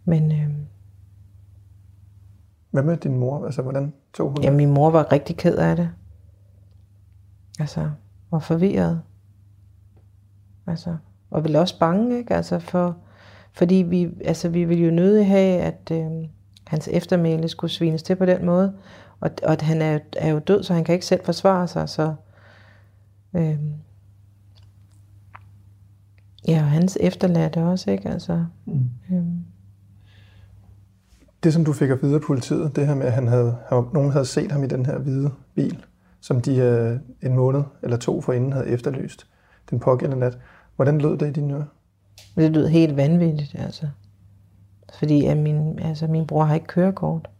Men, 0.04 0.32
øh, 0.32 0.48
Hvad 2.70 2.82
med 2.82 2.96
din 2.96 3.18
mor? 3.18 3.44
Altså, 3.44 3.62
hvordan 3.62 3.92
tog 4.14 4.28
hun 4.30 4.42
Ja, 4.42 4.50
min 4.50 4.70
mor 4.70 4.90
var 4.90 5.12
rigtig 5.12 5.36
ked 5.36 5.56
af 5.56 5.76
det. 5.76 5.90
Altså, 7.60 7.90
var 8.30 8.38
forvirret. 8.38 9.02
Altså, 10.66 10.96
og 11.30 11.44
ville 11.44 11.60
også 11.60 11.78
bange, 11.78 12.18
ikke? 12.18 12.34
Altså, 12.34 12.58
for, 12.58 12.96
fordi 13.52 13.74
vi, 13.74 14.10
altså, 14.24 14.48
vi 14.48 14.64
ville 14.64 14.84
jo 14.84 14.90
nødig 14.90 15.26
have, 15.26 15.60
at 15.60 15.90
øh, 15.92 16.10
hans 16.66 16.88
eftermæle 16.88 17.48
skulle 17.48 17.70
svines 17.70 18.02
til 18.02 18.16
på 18.16 18.26
den 18.26 18.46
måde. 18.46 18.74
Og, 19.20 19.30
og 19.42 19.56
han 19.60 19.82
er, 19.82 19.98
er 20.16 20.28
jo 20.28 20.38
død, 20.38 20.62
så 20.62 20.74
han 20.74 20.84
kan 20.84 20.92
ikke 20.92 21.06
selv 21.06 21.24
forsvare 21.24 21.68
sig, 21.68 21.88
så... 21.88 22.14
Øh, 23.34 23.58
ja, 26.48 26.58
og 26.62 26.68
hans 26.70 26.98
efterladte 27.00 27.58
også, 27.58 27.90
ikke? 27.90 28.08
Altså, 28.08 28.44
mm. 28.66 28.90
øh, 29.12 29.22
Det, 31.44 31.52
som 31.52 31.64
du 31.64 31.72
fik 31.72 31.90
at 31.90 32.02
vide 32.02 32.14
af 32.14 32.20
politiet, 32.26 32.76
det 32.76 32.86
her 32.86 32.94
med, 32.94 33.06
at 33.06 33.12
han 33.12 33.28
havde, 33.28 33.56
han- 33.68 33.84
nogen 33.94 34.12
havde 34.12 34.24
set 34.26 34.52
ham 34.52 34.64
i 34.64 34.66
den 34.66 34.86
her 34.86 34.98
hvide 34.98 35.30
bil, 35.54 35.84
som 36.20 36.40
de 36.40 36.56
øh, 36.56 36.98
en 37.22 37.36
måned 37.36 37.62
eller 37.82 37.96
to 37.96 38.20
forinden 38.20 38.52
havde 38.52 38.66
efterlyst 38.68 39.26
den 39.70 39.80
pågældende 39.80 40.20
nat. 40.20 40.38
Hvordan 40.76 40.98
lød 40.98 41.18
det 41.18 41.28
i 41.28 41.32
dine 41.32 41.54
ører? 41.54 41.64
Det 42.36 42.50
lød 42.52 42.66
helt 42.68 42.96
vanvittigt, 42.96 43.54
altså. 43.58 43.88
Fordi 44.98 45.26
at 45.26 45.36
min, 45.36 45.78
altså, 45.78 46.06
min 46.06 46.26
bror 46.26 46.44
har 46.44 46.54
ikke 46.54 46.66
kørekort. 46.66 47.30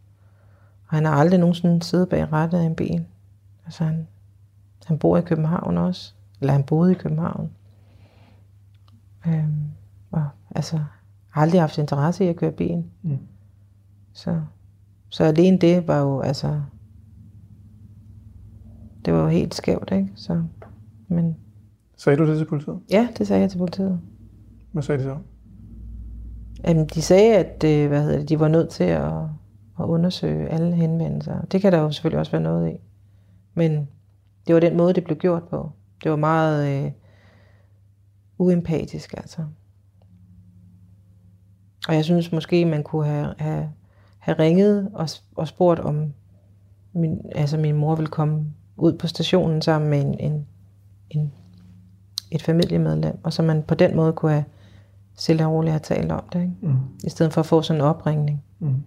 Og 0.87 0.95
han 0.97 1.05
har 1.05 1.13
aldrig 1.13 1.39
nogensinde 1.39 1.83
siddet 1.83 2.09
bag 2.09 2.33
rattet 2.33 2.57
af 2.59 2.63
en 2.63 2.75
bil. 2.75 3.05
Altså 3.65 3.83
han, 3.83 4.07
han 4.85 4.97
bor 4.97 5.17
i 5.17 5.21
København 5.21 5.77
også. 5.77 6.13
Eller 6.41 6.53
han 6.53 6.63
boede 6.63 6.91
i 6.91 6.95
København. 6.95 7.49
Øhm, 9.27 9.61
og 10.11 10.29
altså 10.55 10.79
har 11.29 11.41
aldrig 11.41 11.61
haft 11.61 11.77
interesse 11.77 12.25
i 12.25 12.27
at 12.27 12.35
køre 12.35 12.51
bil. 12.51 12.83
Mm. 13.01 13.17
Så, 14.13 14.41
så 15.09 15.23
alene 15.23 15.57
det 15.57 15.87
var 15.87 15.99
jo 15.99 16.19
altså... 16.21 16.61
Det 19.05 19.13
var 19.13 19.19
jo 19.21 19.27
helt 19.27 19.55
skævt, 19.55 19.91
ikke? 19.91 20.09
Så, 20.15 20.43
men 21.07 21.35
Sagde 21.97 22.17
du 22.17 22.27
det 22.27 22.37
til 22.37 22.45
politiet? 22.45 22.79
ja, 22.91 23.07
det 23.17 23.27
sagde 23.27 23.41
jeg 23.41 23.49
til 23.49 23.57
politiet. 23.57 23.99
Hvad 24.71 24.83
sagde 24.83 24.99
de 24.99 25.03
så? 25.03 25.17
Jamen, 26.67 26.85
de 26.85 27.01
sagde, 27.01 27.35
at 27.35 27.63
øh, 27.63 27.87
hvad 27.87 28.03
hedder 28.03 28.19
det, 28.19 28.29
de 28.29 28.39
var 28.39 28.47
nødt 28.47 28.69
til 28.69 28.83
at, 28.83 29.13
at 29.79 29.85
undersøge 29.85 30.49
alle 30.49 30.75
henvendelser. 30.75 31.41
Det 31.41 31.61
kan 31.61 31.71
der 31.71 31.79
jo 31.79 31.91
selvfølgelig 31.91 32.19
også 32.19 32.31
være 32.31 32.41
noget 32.41 32.71
i. 32.71 32.75
Men 33.53 33.87
det 34.47 34.55
var 34.55 34.61
den 34.61 34.77
måde, 34.77 34.93
det 34.93 35.03
blev 35.03 35.17
gjort 35.17 35.43
på. 35.43 35.71
Det 36.03 36.11
var 36.11 36.17
meget 36.17 36.85
øh, 36.85 36.91
uempatisk, 38.37 39.13
altså. 39.13 39.41
Og 41.87 41.95
jeg 41.95 42.05
synes 42.05 42.31
måske, 42.31 42.65
man 42.65 42.83
kunne 42.83 43.05
have, 43.05 43.33
have, 43.37 43.69
have 44.19 44.39
ringet 44.39 44.89
og, 44.93 45.09
og 45.35 45.47
spurgt, 45.47 45.79
om 45.79 46.13
min, 46.93 47.19
altså 47.35 47.57
min 47.57 47.75
mor 47.75 47.95
ville 47.95 48.09
komme 48.09 48.45
ud 48.77 48.97
på 48.97 49.07
stationen 49.07 49.61
sammen 49.61 49.89
med 49.89 50.01
en, 50.01 50.19
en, 50.19 50.47
en, 51.09 51.33
et 52.31 52.41
familiemedlem, 52.41 53.19
og 53.23 53.33
så 53.33 53.41
man 53.41 53.63
på 53.63 53.75
den 53.75 53.95
måde 53.95 54.13
kunne 54.13 54.31
have 54.31 54.45
stille 55.15 55.45
og 55.45 55.51
roligt 55.51 55.71
have 55.71 55.79
talt 55.79 56.11
om 56.11 56.23
det, 56.33 56.41
ikke? 56.41 56.53
Mm. 56.61 56.77
i 57.03 57.09
stedet 57.09 57.33
for 57.33 57.41
at 57.41 57.45
få 57.45 57.61
sådan 57.61 57.81
en 57.81 57.87
opringning. 57.87 58.43
Mm. 58.59 58.83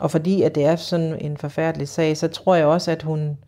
Og 0.00 0.10
fordi 0.10 0.42
at 0.42 0.54
det 0.54 0.64
er 0.64 0.76
sådan 0.76 1.20
en 1.20 1.36
forfærdelig 1.36 1.88
sag, 1.88 2.16
så 2.16 2.28
tror 2.28 2.54
jeg 2.54 2.66
også, 2.66 2.90
at 2.90 3.02
hun, 3.02 3.38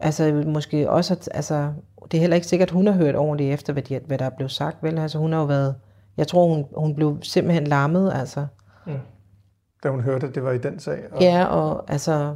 altså 0.00 0.44
måske 0.46 0.90
også, 0.90 1.28
altså, 1.34 1.72
det 2.10 2.16
er 2.16 2.20
heller 2.20 2.34
ikke 2.34 2.46
sikkert, 2.46 2.68
at 2.68 2.72
hun 2.72 2.86
har 2.86 2.94
hørt 2.94 3.16
ordentligt 3.16 3.54
efter, 3.54 3.72
hvad, 3.72 3.82
de, 3.82 4.00
hvad 4.06 4.18
der 4.18 4.24
er 4.24 4.30
blevet 4.30 4.52
sagt, 4.52 4.82
vel? 4.82 4.98
Altså 4.98 5.18
hun 5.18 5.32
har 5.32 5.40
jo 5.40 5.46
været, 5.46 5.74
jeg 6.16 6.28
tror, 6.28 6.54
hun, 6.54 6.66
hun 6.76 6.94
blev 6.94 7.18
simpelthen 7.22 7.66
lammet, 7.66 8.12
altså. 8.14 8.46
Da 9.82 9.90
hun 9.90 10.00
hørte, 10.00 10.26
at 10.26 10.34
det 10.34 10.44
var 10.44 10.50
i 10.50 10.58
den 10.58 10.80
sag. 10.80 11.12
Og, 11.12 11.20
Ja, 11.20 11.44
og 11.44 11.90
altså, 11.92 12.34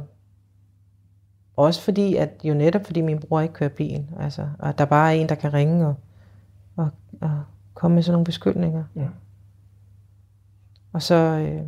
også 1.55 1.81
fordi, 1.81 2.15
at 2.15 2.29
jo 2.43 2.53
netop 2.53 2.85
fordi 2.85 3.01
min 3.01 3.19
bror 3.19 3.41
ikke 3.41 3.53
kører 3.53 3.69
bil, 3.69 4.07
altså, 4.19 4.49
og 4.59 4.77
der 4.77 4.85
bare 4.85 5.15
er 5.15 5.21
en, 5.21 5.29
der 5.29 5.35
kan 5.35 5.53
ringe 5.53 5.87
og, 5.87 5.95
og, 6.75 6.89
og 7.21 7.43
komme 7.73 7.95
med 7.95 8.03
sådan 8.03 8.13
nogle 8.13 8.25
beskyldninger. 8.25 8.83
Ja. 8.95 9.07
Og 10.93 11.01
så, 11.01 11.15
øh, 11.15 11.61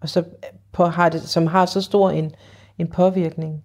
og 0.00 0.08
så 0.08 0.24
på, 0.72 0.84
har 0.84 1.08
det, 1.08 1.22
som 1.22 1.46
har 1.46 1.66
så 1.66 1.80
stor 1.80 2.10
en, 2.10 2.32
en 2.78 2.88
påvirkning 2.88 3.64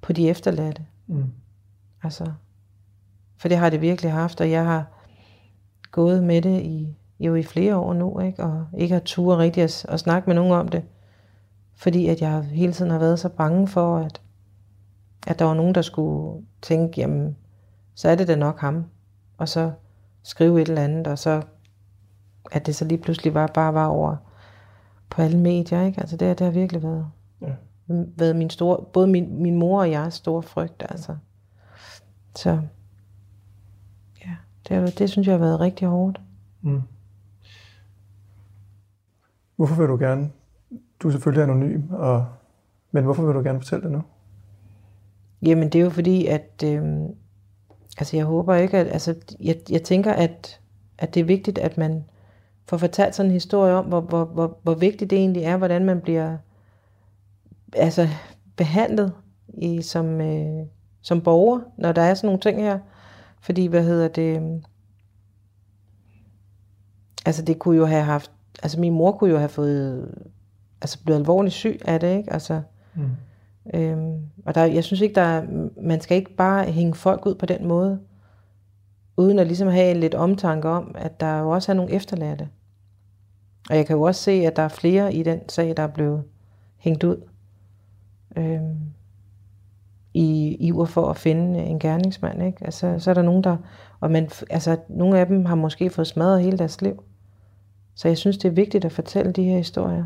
på 0.00 0.12
de 0.12 0.28
efterladte. 0.28 0.86
Mm. 1.06 1.32
Altså, 2.02 2.32
for 3.36 3.48
det 3.48 3.58
har 3.58 3.70
det 3.70 3.80
virkelig 3.80 4.12
haft, 4.12 4.40
og 4.40 4.50
jeg 4.50 4.64
har 4.64 4.84
gået 5.90 6.24
med 6.24 6.42
det 6.42 6.60
i, 6.62 6.96
jo 7.20 7.34
i 7.34 7.42
flere 7.42 7.76
år 7.76 7.92
nu, 7.94 8.20
ikke? 8.20 8.42
og 8.44 8.66
ikke 8.78 8.92
har 8.92 9.00
tur 9.00 9.38
rigtig 9.38 9.62
at, 9.62 9.86
at 9.88 10.00
snakke 10.00 10.26
med 10.26 10.34
nogen 10.34 10.52
om 10.52 10.68
det, 10.68 10.82
fordi 11.76 12.08
at 12.08 12.20
jeg 12.20 12.42
hele 12.42 12.72
tiden 12.72 12.90
har 12.90 12.98
været 12.98 13.18
så 13.18 13.28
bange 13.28 13.68
for, 13.68 13.96
at, 13.98 14.20
at 15.26 15.38
der 15.38 15.44
var 15.44 15.54
nogen, 15.54 15.74
der 15.74 15.82
skulle 15.82 16.44
tænke, 16.62 17.00
jamen, 17.00 17.36
så 17.94 18.08
er 18.08 18.14
det 18.14 18.28
da 18.28 18.34
nok 18.34 18.60
ham, 18.60 18.84
og 19.38 19.48
så 19.48 19.72
skrive 20.22 20.62
et 20.62 20.68
eller 20.68 20.82
andet, 20.82 21.06
og 21.06 21.18
så 21.18 21.42
at 22.52 22.66
det 22.66 22.76
så 22.76 22.84
lige 22.84 22.98
pludselig 22.98 23.34
var, 23.34 23.46
bare 23.46 23.74
var 23.74 23.86
over 23.86 24.16
på 25.10 25.22
alle 25.22 25.38
medier, 25.38 25.82
ikke? 25.82 26.00
Altså 26.00 26.16
det, 26.16 26.38
det 26.38 26.44
har 26.44 26.52
virkelig 26.52 26.82
været, 26.82 27.06
Ja. 27.40 27.52
været 28.16 28.36
min 28.36 28.50
store, 28.50 28.84
både 28.92 29.06
min, 29.06 29.42
min 29.42 29.56
mor 29.56 29.80
og 29.80 29.90
jeres 29.90 30.14
store 30.14 30.42
frygt, 30.42 30.82
altså. 30.88 31.16
Så, 32.36 32.60
det, 34.68 34.98
det 34.98 35.10
synes 35.10 35.26
jeg 35.26 35.34
har 35.34 35.38
været 35.38 35.60
rigtig 35.60 35.88
hårdt. 35.88 36.20
Mm. 36.62 36.82
Hvorfor 39.56 39.74
vil 39.74 39.88
du 39.88 39.96
gerne, 39.96 40.30
du 41.00 41.08
er 41.08 41.12
selvfølgelig 41.12 41.42
anonym, 41.42 41.82
og, 41.90 42.26
men 42.90 43.04
hvorfor 43.04 43.26
vil 43.26 43.34
du 43.34 43.42
gerne 43.42 43.60
fortælle 43.60 43.82
det 43.82 43.92
nu? 43.92 44.02
Jamen 45.42 45.68
det 45.68 45.78
er 45.78 45.84
jo 45.84 45.90
fordi, 45.90 46.26
at 46.26 46.64
øh, 46.64 46.82
altså 47.98 48.16
jeg 48.16 48.24
håber 48.24 48.54
ikke, 48.54 48.78
at 48.78 48.86
altså 48.86 49.14
jeg, 49.40 49.56
jeg 49.70 49.82
tænker, 49.82 50.12
at, 50.12 50.60
at 50.98 51.14
det 51.14 51.20
er 51.20 51.24
vigtigt, 51.24 51.58
at 51.58 51.78
man 51.78 52.04
får 52.68 52.76
fortalt 52.76 53.14
sådan 53.14 53.30
en 53.30 53.34
historie 53.34 53.74
om, 53.74 53.84
hvor, 53.84 54.00
hvor, 54.00 54.24
hvor, 54.24 54.58
hvor 54.62 54.74
vigtigt 54.74 55.10
det 55.10 55.18
egentlig 55.18 55.42
er, 55.42 55.56
hvordan 55.56 55.84
man 55.84 56.00
bliver 56.00 56.36
altså 57.72 58.08
behandlet 58.56 59.12
i, 59.48 59.82
som, 59.82 60.20
øh, 60.20 60.66
som 61.02 61.20
borger, 61.20 61.60
når 61.78 61.92
der 61.92 62.02
er 62.02 62.14
sådan 62.14 62.28
nogle 62.28 62.40
ting 62.40 62.60
her. 62.60 62.78
Fordi, 63.44 63.66
hvad 63.66 63.84
hedder 63.84 64.08
det, 64.08 64.42
øh, 64.42 64.62
altså 67.26 67.42
det 67.42 67.58
kunne 67.58 67.76
jo 67.76 67.86
have 67.86 68.02
haft, 68.02 68.30
altså 68.62 68.80
min 68.80 68.92
mor 68.92 69.12
kunne 69.12 69.30
jo 69.30 69.38
have 69.38 69.48
fået, 69.48 70.14
altså 70.82 71.04
blevet 71.04 71.18
alvorligt 71.20 71.54
syg 71.54 71.80
af 71.84 72.00
det, 72.00 72.16
ikke? 72.16 72.32
Altså, 72.32 72.62
Mm. 72.94 73.10
Øhm, 73.74 74.20
og 74.46 74.54
der, 74.54 74.64
jeg 74.64 74.84
synes 74.84 75.00
ikke, 75.00 75.14
der 75.14 75.20
er, 75.20 75.68
man 75.82 76.00
skal 76.00 76.16
ikke 76.16 76.36
bare 76.36 76.64
hænge 76.64 76.94
folk 76.94 77.26
ud 77.26 77.34
på 77.34 77.46
den 77.46 77.66
måde, 77.66 78.00
uden 79.16 79.38
at 79.38 79.46
ligesom 79.46 79.68
have 79.68 79.94
lidt 79.94 80.14
omtanke 80.14 80.68
om, 80.68 80.94
at 80.98 81.20
der 81.20 81.38
jo 81.38 81.50
også 81.50 81.72
er 81.72 81.76
nogle 81.76 81.92
efterladte. 81.92 82.48
Og 83.70 83.76
jeg 83.76 83.86
kan 83.86 83.96
jo 83.96 84.02
også 84.02 84.22
se, 84.22 84.30
at 84.30 84.56
der 84.56 84.62
er 84.62 84.68
flere 84.68 85.14
i 85.14 85.22
den 85.22 85.48
sag, 85.48 85.76
der 85.76 85.82
er 85.82 85.86
blevet 85.86 86.24
hængt 86.76 87.04
ud 87.04 87.28
øhm, 88.36 88.76
i 90.14 90.56
iver 90.60 90.84
for 90.84 91.10
at 91.10 91.16
finde 91.16 91.62
en 91.62 91.78
gerningsmand. 91.78 92.42
Ikke? 92.42 92.64
Altså, 92.64 92.98
så 92.98 93.10
er 93.10 93.14
der 93.14 93.22
nogen, 93.22 93.44
der... 93.44 93.56
Og 94.00 94.10
man, 94.10 94.28
altså, 94.50 94.76
nogle 94.88 95.18
af 95.18 95.26
dem 95.26 95.44
har 95.44 95.54
måske 95.54 95.90
fået 95.90 96.06
smadret 96.06 96.42
hele 96.42 96.58
deres 96.58 96.82
liv. 96.82 97.02
Så 97.94 98.08
jeg 98.08 98.18
synes, 98.18 98.38
det 98.38 98.48
er 98.48 98.52
vigtigt 98.52 98.84
at 98.84 98.92
fortælle 98.92 99.32
de 99.32 99.44
her 99.44 99.56
historier. 99.56 100.04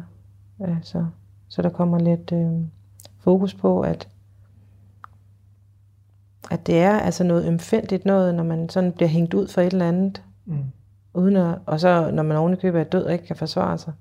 Altså, 0.60 1.06
så 1.48 1.62
der 1.62 1.68
kommer 1.68 1.98
lidt... 1.98 2.32
øhm, 2.32 2.70
fokus 3.18 3.54
på, 3.54 3.80
at, 3.80 4.08
at 6.50 6.66
det 6.66 6.78
er 6.78 6.98
altså 6.98 7.24
noget 7.24 7.46
ømfændigt 7.46 8.04
noget, 8.04 8.34
når 8.34 8.44
man 8.44 8.68
sådan 8.68 8.92
bliver 8.92 9.08
hængt 9.08 9.34
ud 9.34 9.48
for 9.48 9.60
et 9.60 9.72
eller 9.72 9.88
andet, 9.88 10.22
Mm. 10.44 10.64
uden 11.14 11.36
at, 11.36 11.58
og 11.66 11.80
så 11.80 12.10
når 12.10 12.22
man 12.22 12.36
oven 12.36 12.52
i 12.52 12.56
købet 12.56 12.80
er 12.80 12.84
død 12.84 13.04
og 13.04 13.12
ikke 13.12 13.26
kan 13.26 13.36
forsvare 13.36 13.78
sig. 13.78 13.92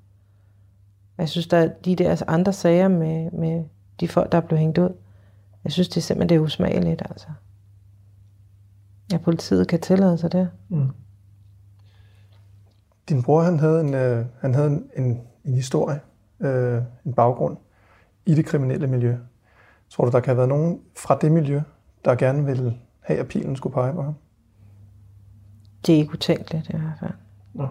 Jeg 1.17 1.29
synes, 1.29 1.47
der 1.47 1.57
er 1.57 1.67
de 1.67 1.95
der 1.95 2.23
andre 2.27 2.53
sager 2.53 2.87
med, 2.87 3.31
med 3.31 3.63
de 3.99 4.07
folk, 4.07 4.31
der 4.31 4.37
er 4.37 4.41
blevet 4.41 4.59
hængt 4.59 4.77
ud, 4.77 4.89
jeg 5.67 5.71
synes, 5.71 5.89
det 5.89 5.97
er 5.97 6.01
simpelthen 6.01 6.29
det 6.29 6.36
er 6.36 6.39
usmageligt, 6.39 7.01
altså. 7.09 7.27
Ja, 9.12 9.17
politiet 9.17 9.67
kan 9.67 9.81
tillade 9.81 10.17
sig 10.17 10.31
det. 10.31 10.50
Mm. 10.69 10.89
Din 13.09 13.24
bror, 13.24 13.41
han 13.41 13.59
havde 13.59 13.81
en, 13.81 13.93
øh, 13.93 14.25
han 14.41 14.53
havde 14.53 14.67
en, 14.67 14.89
en, 14.97 15.21
en 15.45 15.53
historie, 15.53 16.00
øh, 16.39 16.81
en 17.05 17.13
baggrund 17.13 17.57
i 18.25 18.36
det 18.36 18.45
kriminelle 18.45 18.88
miljø. 18.88 19.17
Tror 19.89 20.05
du, 20.05 20.12
der 20.12 20.19
kan 20.19 20.29
have 20.29 20.38
været 20.38 20.50
nogen 20.50 20.81
fra 20.97 21.17
det 21.21 21.31
miljø, 21.31 21.62
der 22.05 22.15
gerne 22.15 22.45
vil 22.45 22.77
have, 23.00 23.19
at 23.19 23.27
pilen 23.27 23.55
skulle 23.55 23.74
pege 23.74 23.93
på 23.93 24.01
ham? 24.01 24.15
Det 25.86 25.95
er 25.95 26.00
ikke 26.00 26.13
utænkeligt 26.13 26.69
i 26.69 26.77
hvert 26.77 26.97
fald. 27.00 27.13
Nå. 27.53 27.67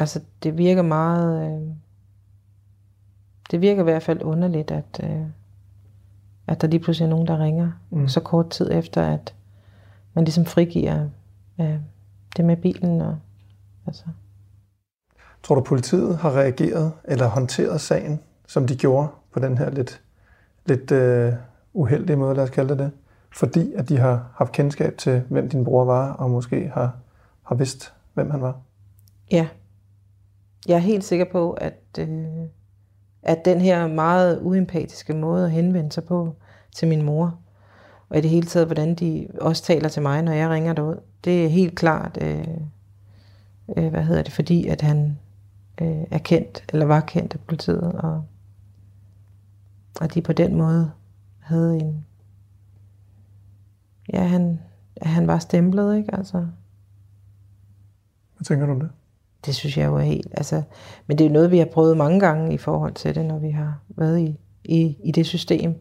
Altså, 0.00 0.20
det 0.42 0.58
virker 0.58 0.82
meget... 0.82 1.52
Øh, 1.52 1.76
det 3.50 3.60
virker 3.60 3.80
i 3.80 3.84
hvert 3.84 4.02
fald 4.02 4.22
underligt, 4.22 4.70
at, 4.70 5.00
øh, 5.02 5.26
at 6.46 6.60
der 6.60 6.68
lige 6.68 6.80
pludselig 6.80 7.06
er 7.06 7.10
nogen, 7.10 7.26
der 7.26 7.38
ringer 7.38 7.70
Mm. 7.90 8.08
så 8.08 8.20
kort 8.20 8.50
tid 8.50 8.70
efter, 8.72 9.02
at 9.02 9.34
man 10.14 10.24
ligesom 10.24 10.44
frigiver 10.46 11.08
øh, 11.60 11.76
det 12.36 12.44
med 12.44 12.56
bilen. 12.56 13.00
Og, 13.00 13.16
altså. 13.86 14.04
Tror 15.42 15.54
du, 15.54 15.60
politiet 15.60 16.16
har 16.16 16.36
reageret 16.36 16.92
eller 17.04 17.26
håndteret 17.26 17.80
sagen, 17.80 18.20
som 18.46 18.66
de 18.66 18.76
gjorde 18.76 19.08
på 19.32 19.40
den 19.40 19.58
her 19.58 19.70
lidt, 19.70 20.02
lidt 20.66 20.92
uh, 20.92 21.38
uheldige 21.72 22.16
måde, 22.16 22.34
lad 22.34 22.44
os 22.44 22.50
kalde 22.50 22.68
det 22.68 22.78
det? 22.78 22.90
Fordi 23.32 23.72
at 23.72 23.88
de 23.88 23.98
har 23.98 24.30
haft 24.34 24.52
kendskab 24.52 24.98
til, 24.98 25.22
hvem 25.30 25.48
din 25.48 25.64
bror 25.64 25.84
var, 25.84 26.12
og 26.12 26.30
måske 26.30 26.70
har, 26.74 26.96
har 27.42 27.54
vidst, 27.54 27.92
hvem 28.14 28.30
han 28.30 28.40
var? 28.40 28.60
Ja. 29.30 29.48
Jeg 30.68 30.74
er 30.74 30.78
helt 30.78 31.04
sikker 31.04 31.24
på, 31.32 31.52
at, 31.52 31.82
øh, 31.98 32.24
at 33.24 33.44
den 33.44 33.60
her 33.60 33.86
meget 33.86 34.40
uempatiske 34.42 35.14
måde 35.14 35.44
at 35.44 35.50
henvende 35.50 35.92
sig 35.92 36.04
på 36.04 36.34
til 36.74 36.88
min 36.88 37.02
mor, 37.02 37.38
og 38.08 38.18
i 38.18 38.20
det 38.20 38.30
hele 38.30 38.46
taget, 38.46 38.66
hvordan 38.66 38.94
de 38.94 39.28
også 39.40 39.62
taler 39.62 39.88
til 39.88 40.02
mig, 40.02 40.22
når 40.22 40.32
jeg 40.32 40.48
ringer 40.50 40.72
derud, 40.72 40.96
det 41.24 41.44
er 41.44 41.48
helt 41.48 41.74
klart, 41.74 42.18
øh, 42.22 42.46
øh, 43.76 43.88
hvad 43.88 44.02
hedder 44.02 44.22
det, 44.22 44.32
fordi 44.32 44.66
at 44.66 44.80
han 44.80 45.18
øh, 45.80 46.04
er 46.10 46.18
kendt, 46.18 46.64
eller 46.72 46.86
var 46.86 47.00
kendt 47.00 47.34
af 47.34 47.40
politiet, 47.40 47.92
og, 47.92 48.24
og 50.00 50.14
de 50.14 50.22
på 50.22 50.32
den 50.32 50.56
måde 50.56 50.90
havde 51.38 51.76
en, 51.76 52.06
ja, 54.12 54.26
han, 54.26 54.60
han 55.02 55.26
var 55.26 55.38
stemplet, 55.38 55.96
ikke, 55.96 56.14
altså. 56.14 56.46
Hvad 58.36 58.44
tænker 58.44 58.66
du 58.66 58.72
om 58.72 58.80
det? 58.80 58.90
Det 59.46 59.54
synes 59.54 59.78
jeg 59.78 59.86
jo 59.86 59.96
er 59.96 60.02
helt, 60.02 60.34
altså, 60.36 60.62
men 61.06 61.18
det 61.18 61.24
er 61.24 61.28
jo 61.28 61.32
noget, 61.32 61.50
vi 61.50 61.58
har 61.58 61.64
prøvet 61.64 61.96
mange 61.96 62.20
gange 62.20 62.54
i 62.54 62.58
forhold 62.58 62.94
til 62.94 63.14
det, 63.14 63.24
når 63.24 63.38
vi 63.38 63.50
har 63.50 63.80
været 63.88 64.20
i, 64.20 64.40
i, 64.64 64.96
i 65.04 65.12
det 65.12 65.26
system, 65.26 65.74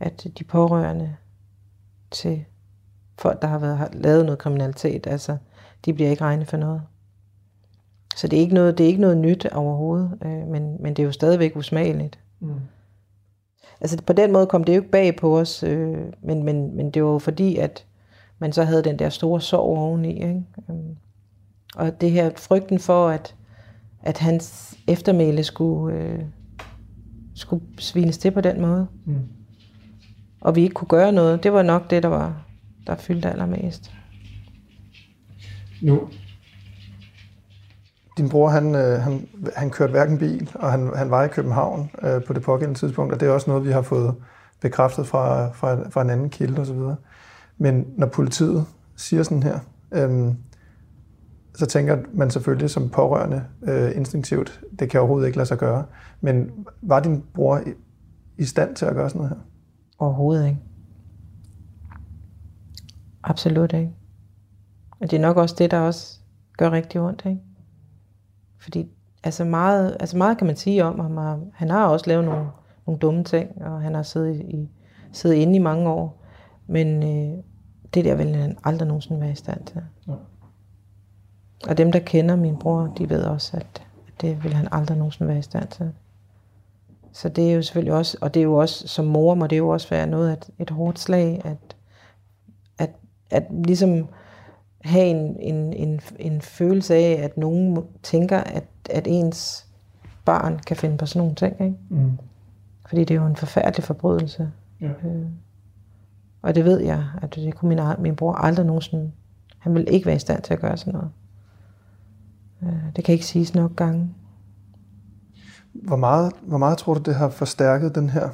at 0.00 0.26
de 0.38 0.44
pårørende 0.44 1.16
til 2.10 2.44
folk, 3.18 3.42
der 3.42 3.48
har 3.48 3.58
været, 3.58 3.78
har 3.78 3.90
lavet 3.92 4.24
noget 4.24 4.38
kriminalitet, 4.38 5.06
altså, 5.06 5.36
de 5.84 5.94
bliver 5.94 6.10
ikke 6.10 6.24
regnet 6.24 6.48
for 6.48 6.56
noget. 6.56 6.82
Så 8.16 8.28
det 8.28 8.36
er 8.36 8.40
ikke 8.40 8.54
noget, 8.54 8.78
det 8.78 8.84
er 8.84 8.88
ikke 8.88 9.00
noget 9.00 9.18
nyt 9.18 9.46
overhovedet, 9.46 10.18
øh, 10.24 10.46
men, 10.46 10.82
men 10.82 10.94
det 10.94 11.02
er 11.02 11.06
jo 11.06 11.12
stadigvæk 11.12 11.56
usmageligt. 11.56 12.18
Mm. 12.40 12.54
Altså 13.80 14.02
på 14.02 14.12
den 14.12 14.32
måde 14.32 14.46
kom 14.46 14.64
det 14.64 14.72
jo 14.72 14.80
ikke 14.80 14.90
bag 14.90 15.16
på 15.16 15.38
os, 15.38 15.62
øh, 15.62 15.98
men, 16.22 16.42
men, 16.42 16.76
men 16.76 16.90
det 16.90 17.04
var 17.04 17.10
jo 17.10 17.18
fordi, 17.18 17.56
at 17.56 17.86
man 18.38 18.52
så 18.52 18.64
havde 18.64 18.84
den 18.84 18.98
der 18.98 19.08
store 19.08 19.40
sorg 19.40 19.78
oveni. 19.78 20.14
Ikke? 20.14 20.44
Øhm, 21.78 21.86
og 21.86 22.00
det 22.00 22.10
her 22.10 22.30
frygten 22.36 22.78
for, 22.78 23.08
at, 23.08 23.34
at 24.02 24.18
hans 24.18 24.74
eftermæle 24.88 25.44
skulle, 25.44 25.96
øh, 25.96 26.20
skulle 27.34 27.64
svines 27.78 28.18
til 28.18 28.30
på 28.30 28.40
den 28.40 28.60
måde. 28.60 28.86
Mm. 29.04 29.14
Og 30.40 30.56
vi 30.56 30.62
ikke 30.62 30.74
kunne 30.74 30.88
gøre 30.88 31.12
noget, 31.12 31.42
det 31.42 31.52
var 31.52 31.62
nok 31.62 31.90
det, 31.90 32.02
der 32.02 32.08
var 32.08 32.46
der 32.86 32.96
fyldte 32.96 33.30
allermest. 33.30 33.92
Nu, 35.82 36.08
din 38.16 38.28
bror, 38.28 38.48
han, 38.48 38.74
øh, 38.74 39.00
han, 39.00 39.28
han 39.56 39.70
kørte 39.70 39.90
hverken 39.90 40.18
bil, 40.18 40.50
og 40.54 40.70
han, 40.70 40.92
han 40.96 41.10
var 41.10 41.24
i 41.24 41.28
København 41.28 41.90
øh, 42.02 42.24
på 42.24 42.32
det 42.32 42.42
pågældende 42.42 42.78
tidspunkt, 42.78 43.12
og 43.12 43.20
det 43.20 43.28
er 43.28 43.32
også 43.32 43.50
noget, 43.50 43.64
vi 43.64 43.72
har 43.72 43.82
fået 43.82 44.14
bekræftet 44.60 45.06
fra, 45.06 45.52
fra, 45.52 45.88
fra 45.88 46.02
en 46.02 46.10
anden 46.10 46.30
kilde 46.30 46.60
osv. 46.60 46.78
Men 47.58 47.86
når 47.96 48.06
politiet 48.06 48.66
siger 48.96 49.22
sådan 49.22 49.42
her, 49.42 49.58
øh, 49.92 50.34
så 51.54 51.66
tænker 51.66 51.96
man 52.12 52.30
selvfølgelig 52.30 52.70
som 52.70 52.88
pårørende 52.88 53.44
øh, 53.62 53.96
instinktivt, 53.96 54.60
det 54.78 54.90
kan 54.90 55.00
overhovedet 55.00 55.26
ikke 55.26 55.38
lade 55.38 55.48
sig 55.48 55.58
gøre. 55.58 55.84
Men 56.20 56.50
var 56.82 57.00
din 57.00 57.24
bror 57.34 57.58
i, 57.58 57.70
i 58.38 58.44
stand 58.44 58.76
til 58.76 58.84
at 58.84 58.94
gøre 58.94 59.10
sådan 59.10 59.18
noget 59.18 59.36
her? 59.36 59.44
Overhovedet 59.98 60.46
ikke. 60.46 60.58
Absolut 63.22 63.72
ikke. 63.72 63.92
Og 65.00 65.10
det 65.10 65.16
er 65.16 65.20
nok 65.20 65.36
også 65.36 65.54
det, 65.58 65.70
der 65.70 65.78
også 65.80 66.18
gør 66.58 66.70
rigtig 66.70 67.00
ondt, 67.00 67.22
ikke? 67.26 67.40
Fordi 68.58 68.90
altså 69.22 69.44
meget, 69.44 69.96
altså 70.00 70.16
meget 70.16 70.38
kan 70.38 70.46
man 70.46 70.56
sige 70.56 70.84
om 70.84 71.00
ham. 71.00 71.42
Han 71.54 71.70
har 71.70 71.86
også 71.86 72.06
lavet 72.08 72.24
nogle, 72.24 72.46
nogle 72.86 72.98
dumme 72.98 73.24
ting, 73.24 73.62
og 73.62 73.80
han 73.80 73.94
har 73.94 74.02
siddet, 74.02 74.40
i, 74.40 74.70
siddet 75.12 75.36
inde 75.36 75.56
i 75.56 75.58
mange 75.58 75.88
år. 75.88 76.24
Men 76.66 77.02
øh, 77.02 77.44
det 77.94 78.04
der 78.04 78.14
vil 78.14 78.34
han 78.34 78.58
aldrig 78.64 78.88
nogensinde 78.88 79.20
være 79.20 79.32
i 79.32 79.34
stand 79.34 79.64
til. 79.64 79.82
Ja. 80.08 80.12
Og 81.68 81.78
dem, 81.78 81.92
der 81.92 81.98
kender 81.98 82.36
min 82.36 82.56
bror, 82.56 82.92
de 82.98 83.10
ved 83.10 83.22
også, 83.22 83.56
at, 83.56 83.82
at 84.08 84.20
det 84.20 84.44
vil 84.44 84.54
han 84.54 84.68
aldrig 84.72 84.98
nogensinde 84.98 85.28
være 85.28 85.38
i 85.38 85.42
stand 85.42 85.68
til. 85.68 85.92
Så 87.12 87.28
det 87.28 87.50
er 87.50 87.54
jo 87.54 87.62
selvfølgelig 87.62 87.94
også, 87.94 88.18
og 88.20 88.34
det 88.34 88.40
er 88.40 88.44
jo 88.44 88.54
også, 88.54 88.88
som 88.88 89.04
mor 89.04 89.34
må 89.34 89.46
det 89.46 89.58
jo 89.58 89.68
også 89.68 89.88
være 89.88 90.06
noget 90.06 90.28
af 90.28 90.32
et, 90.32 90.50
et 90.58 90.70
hårdt 90.70 90.98
slag, 90.98 91.40
at, 91.44 91.76
at, 92.78 92.90
at 93.30 93.44
ligesom 93.64 94.08
have 94.80 95.06
en, 95.06 95.36
en, 95.40 95.72
en, 95.72 96.00
en 96.18 96.40
følelse 96.40 96.94
af, 96.94 97.20
at 97.22 97.36
nogen 97.36 97.78
tænker, 98.02 98.38
at, 98.38 98.64
at 98.90 99.06
ens 99.06 99.66
barn 100.24 100.58
kan 100.66 100.76
finde 100.76 100.96
på 100.96 101.06
sådan 101.06 101.20
nogle 101.20 101.34
ting. 101.34 101.60
Ikke? 101.60 101.76
Mm. 101.88 102.18
Fordi 102.88 103.04
det 103.04 103.14
er 103.14 103.20
jo 103.20 103.26
en 103.26 103.36
forfærdelig 103.36 103.84
forbrydelse. 103.84 104.50
Ja. 104.80 104.86
Øh, 104.86 105.26
og 106.42 106.54
det 106.54 106.64
ved 106.64 106.80
jeg, 106.80 107.04
at 107.22 107.34
det 107.34 107.54
kunne 107.54 107.68
min, 107.68 107.80
min 107.98 108.16
bror 108.16 108.32
aldrig 108.32 108.66
nogensinde, 108.66 109.10
han 109.58 109.74
vil 109.74 109.86
ikke 109.90 110.06
være 110.06 110.16
i 110.16 110.18
stand 110.18 110.42
til 110.42 110.54
at 110.54 110.60
gøre 110.60 110.76
sådan 110.76 110.92
noget. 110.92 111.10
Øh, 112.62 112.96
det 112.96 113.04
kan 113.04 113.12
ikke 113.12 113.26
siges 113.26 113.54
nok 113.54 113.76
gange. 113.76 114.14
Hvor 115.72 115.96
meget, 115.96 116.32
hvor 116.42 116.58
meget 116.58 116.78
tror 116.78 116.94
du, 116.94 117.00
det 117.00 117.14
har 117.14 117.28
forstærket 117.28 117.94
den 117.94 118.10
her? 118.10 118.28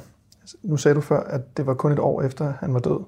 Nu 0.63 0.77
sagde 0.77 0.95
du 0.95 1.01
før, 1.01 1.19
at 1.19 1.57
det 1.57 1.65
var 1.65 1.73
kun 1.73 1.91
et 1.91 1.99
år 1.99 2.21
efter, 2.21 2.53
han 2.59 2.73
var 2.73 2.79
død, 2.79 2.99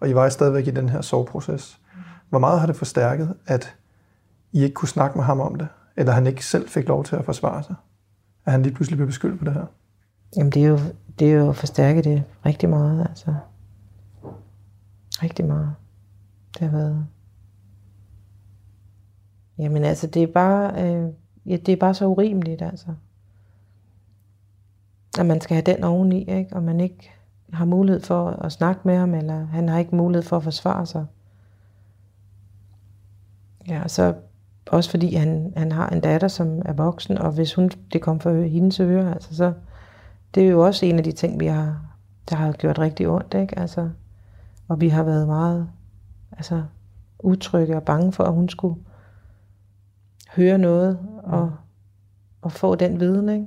og 0.00 0.08
I 0.08 0.14
var 0.14 0.28
stadigvæk 0.28 0.66
i 0.66 0.70
den 0.70 0.88
her 0.88 1.00
soveproces. 1.00 1.80
Hvor 2.28 2.38
meget 2.38 2.60
har 2.60 2.66
det 2.66 2.76
forstærket, 2.76 3.34
at 3.46 3.76
I 4.52 4.62
ikke 4.62 4.74
kunne 4.74 4.88
snakke 4.88 5.18
med 5.18 5.24
ham 5.24 5.40
om 5.40 5.54
det? 5.54 5.68
Eller 5.96 6.12
han 6.12 6.26
ikke 6.26 6.46
selv 6.46 6.68
fik 6.68 6.88
lov 6.88 7.04
til 7.04 7.16
at 7.16 7.24
forsvare 7.24 7.62
sig? 7.62 7.74
At 8.44 8.52
han 8.52 8.62
lige 8.62 8.74
pludselig 8.74 8.96
blev 8.96 9.06
beskyldt 9.06 9.38
på 9.38 9.44
det 9.44 9.52
her? 9.52 9.66
Jamen 10.36 10.52
det 10.52 10.64
er 10.64 10.68
jo, 10.68 10.78
det 11.18 11.32
er 11.32 11.34
jo 11.34 11.52
forstærket 11.52 12.04
det 12.04 12.22
rigtig 12.46 12.68
meget, 12.68 13.06
altså. 13.08 13.34
Rigtig 15.22 15.44
meget. 15.44 15.74
Det 16.58 16.70
har 16.70 16.78
været... 16.78 17.06
Jamen 19.58 19.84
altså, 19.84 20.06
det 20.06 20.22
er 20.22 20.26
bare, 20.26 20.84
øh, 20.84 21.08
ja, 21.46 21.56
det 21.56 21.72
er 21.72 21.76
bare 21.76 21.94
så 21.94 22.06
urimeligt, 22.06 22.62
altså. 22.62 22.88
At 25.18 25.26
man 25.26 25.40
skal 25.40 25.54
have 25.54 25.76
den 25.76 25.84
oveni, 25.84 26.30
ikke? 26.30 26.56
Og 26.56 26.62
man 26.62 26.80
ikke 26.80 27.10
har 27.52 27.64
mulighed 27.64 28.00
for 28.00 28.28
at 28.28 28.52
snakke 28.52 28.80
med 28.84 28.96
ham, 28.96 29.14
eller 29.14 29.46
han 29.46 29.68
har 29.68 29.78
ikke 29.78 29.96
mulighed 29.96 30.22
for 30.22 30.36
at 30.36 30.42
forsvare 30.42 30.86
sig. 30.86 31.06
Ja, 33.68 33.82
og 33.82 33.90
så 33.90 34.14
også 34.66 34.90
fordi 34.90 35.14
han, 35.14 35.52
han 35.56 35.72
har 35.72 35.88
en 35.88 36.00
datter, 36.00 36.28
som 36.28 36.62
er 36.64 36.72
voksen, 36.72 37.18
og 37.18 37.32
hvis 37.32 37.54
hun, 37.54 37.70
det 37.92 38.02
kom 38.02 38.20
for 38.20 38.42
hendes 38.42 38.80
øre, 38.80 39.12
altså 39.12 39.36
så, 39.36 39.52
det 40.34 40.42
er 40.42 40.48
jo 40.48 40.66
også 40.66 40.86
en 40.86 40.98
af 40.98 41.04
de 41.04 41.12
ting, 41.12 41.40
vi 41.40 41.46
har, 41.46 41.80
der 42.30 42.36
har 42.36 42.52
gjort 42.52 42.78
rigtig 42.78 43.08
ondt, 43.08 43.34
ikke? 43.34 43.58
Altså, 43.58 43.90
og 44.68 44.80
vi 44.80 44.88
har 44.88 45.02
været 45.02 45.26
meget 45.26 45.68
altså, 46.32 46.62
utrygge 47.18 47.76
og 47.76 47.82
bange 47.82 48.12
for, 48.12 48.24
at 48.24 48.32
hun 48.32 48.48
skulle 48.48 48.80
høre 50.28 50.58
noget 50.58 50.98
og, 51.22 51.52
og 52.42 52.52
få 52.52 52.74
den 52.74 53.00
viden, 53.00 53.28
ikke? 53.28 53.46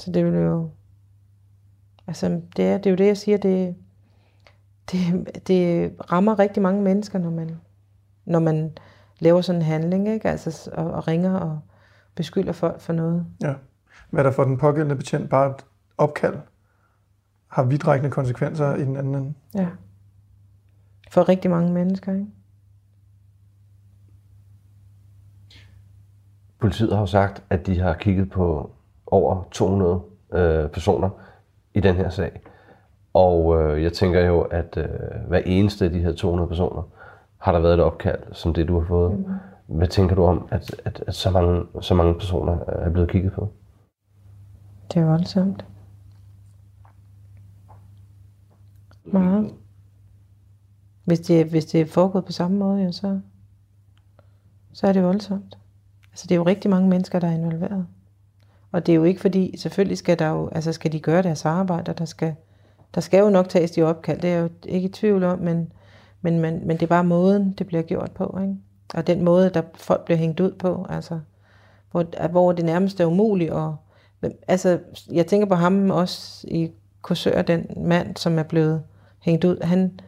Så 0.00 0.12
det 0.12 0.24
vil 0.24 0.34
jo, 0.34 0.70
altså 2.06 2.40
det 2.56 2.64
er, 2.64 2.78
det 2.78 2.86
er 2.86 2.90
jo 2.90 2.96
det, 2.96 3.06
jeg 3.06 3.16
siger, 3.16 3.38
det, 3.38 3.76
det, 4.92 5.28
det 5.46 5.94
rammer 6.12 6.38
rigtig 6.38 6.62
mange 6.62 6.82
mennesker, 6.82 7.18
når 7.18 7.30
man, 7.30 7.56
når 8.24 8.38
man 8.38 8.78
laver 9.18 9.40
sådan 9.40 9.60
en 9.60 9.66
handling, 9.66 10.08
ikke? 10.08 10.30
Altså, 10.30 10.70
og, 10.72 10.90
og 10.90 11.08
ringer 11.08 11.34
og 11.34 11.60
beskylder 12.14 12.52
folk 12.52 12.80
for 12.80 12.92
noget. 12.92 13.26
Ja. 13.42 13.54
Hvad 14.10 14.24
der 14.24 14.30
for 14.30 14.44
den 14.44 14.58
pågældende 14.58 14.96
betjent 14.96 15.30
bare 15.30 15.50
et 15.50 15.64
opkald 15.98 16.36
har 17.48 17.62
vidtrækkende 17.62 18.10
konsekvenser 18.10 18.74
i 18.74 18.84
den 18.84 18.96
anden 18.96 19.14
ende. 19.14 19.34
Ja. 19.54 19.68
For 21.10 21.28
rigtig 21.28 21.50
mange 21.50 21.72
mennesker, 21.72 22.12
ikke? 22.12 22.26
Politiet 26.58 26.92
har 26.92 27.00
jo 27.00 27.06
sagt, 27.06 27.42
at 27.50 27.66
de 27.66 27.80
har 27.80 27.94
kigget 27.94 28.30
på 28.30 28.70
over 29.06 29.42
200 29.50 30.00
øh, 30.32 30.70
personer 30.70 31.10
i 31.74 31.80
den 31.80 31.94
her 31.94 32.08
sag. 32.08 32.40
Og 33.14 33.62
øh, 33.62 33.82
jeg 33.82 33.92
tænker 33.92 34.20
jo, 34.20 34.40
at 34.40 34.76
øh, 34.76 34.88
hver 35.28 35.38
eneste 35.38 35.84
af 35.84 35.90
de 35.90 35.98
her 35.98 36.12
200 36.12 36.48
personer 36.48 36.82
har 37.38 37.52
der 37.52 37.58
været 37.58 37.74
et 37.74 37.80
opkald, 37.80 38.22
som 38.32 38.54
det 38.54 38.68
du 38.68 38.80
har 38.80 38.86
fået. 38.86 39.18
Mm. 39.18 39.24
Hvad 39.66 39.88
tænker 39.88 40.14
du 40.14 40.24
om, 40.24 40.48
at, 40.50 40.74
at, 40.84 41.04
at 41.06 41.14
så, 41.14 41.30
mange, 41.30 41.62
så 41.80 41.94
mange 41.94 42.14
personer 42.14 42.58
er 42.68 42.90
blevet 42.90 43.10
kigget 43.10 43.32
på? 43.32 43.48
Det 44.92 45.02
er 45.02 45.06
voldsomt. 45.06 45.64
Meget. 49.04 49.54
Hvis 51.04 51.20
det, 51.20 51.46
hvis 51.46 51.64
det 51.64 51.80
er 51.80 51.86
foregået 51.86 52.24
på 52.24 52.32
samme 52.32 52.56
måde, 52.56 52.82
ja, 52.82 52.92
så, 52.92 53.20
så 54.72 54.86
er 54.86 54.92
det 54.92 55.02
voldsomt. 55.02 55.58
Altså 56.16 56.26
det 56.26 56.34
er 56.34 56.36
jo 56.36 56.42
rigtig 56.42 56.70
mange 56.70 56.88
mennesker, 56.88 57.18
der 57.18 57.28
er 57.28 57.32
involveret. 57.32 57.86
Og 58.72 58.86
det 58.86 58.92
er 58.92 58.96
jo 58.96 59.04
ikke 59.04 59.20
fordi, 59.20 59.56
selvfølgelig 59.56 59.98
skal 59.98 60.18
der 60.18 60.28
jo, 60.28 60.48
altså 60.48 60.72
skal 60.72 60.92
de 60.92 61.00
gøre 61.00 61.22
deres 61.22 61.44
arbejde, 61.44 61.90
og 61.90 61.98
der 61.98 62.04
skal, 62.04 62.34
der 62.94 63.00
skal 63.00 63.20
jo 63.20 63.30
nok 63.30 63.48
tages 63.48 63.70
de 63.70 63.82
opkald, 63.82 64.20
det 64.20 64.30
er 64.30 64.34
jeg 64.34 64.42
jo 64.42 64.48
ikke 64.64 64.88
i 64.88 64.92
tvivl 64.92 65.24
om, 65.24 65.38
men, 65.38 65.72
men, 66.20 66.40
men, 66.40 66.66
men 66.66 66.76
det 66.76 66.82
er 66.82 66.86
bare 66.86 67.04
måden, 67.04 67.52
det 67.58 67.66
bliver 67.66 67.82
gjort 67.82 68.12
på, 68.12 68.38
ikke? 68.42 68.56
Og 68.94 69.06
den 69.06 69.24
måde, 69.24 69.50
der 69.50 69.62
folk 69.74 70.04
bliver 70.04 70.18
hængt 70.18 70.40
ud 70.40 70.52
på, 70.52 70.86
altså, 70.88 71.20
hvor, 71.90 72.28
hvor 72.28 72.52
det 72.52 72.64
nærmest 72.64 73.00
er 73.00 73.06
umuligt. 73.06 73.50
Og, 73.50 73.76
altså, 74.48 74.78
jeg 75.12 75.26
tænker 75.26 75.46
på 75.46 75.54
ham 75.54 75.90
også 75.90 76.46
i 76.48 76.70
Korsør, 77.02 77.42
den 77.42 77.66
mand, 77.76 78.16
som 78.16 78.38
er 78.38 78.42
blevet 78.42 78.82
hængt 79.18 79.44
ud. 79.44 79.58
Han, 79.62 80.00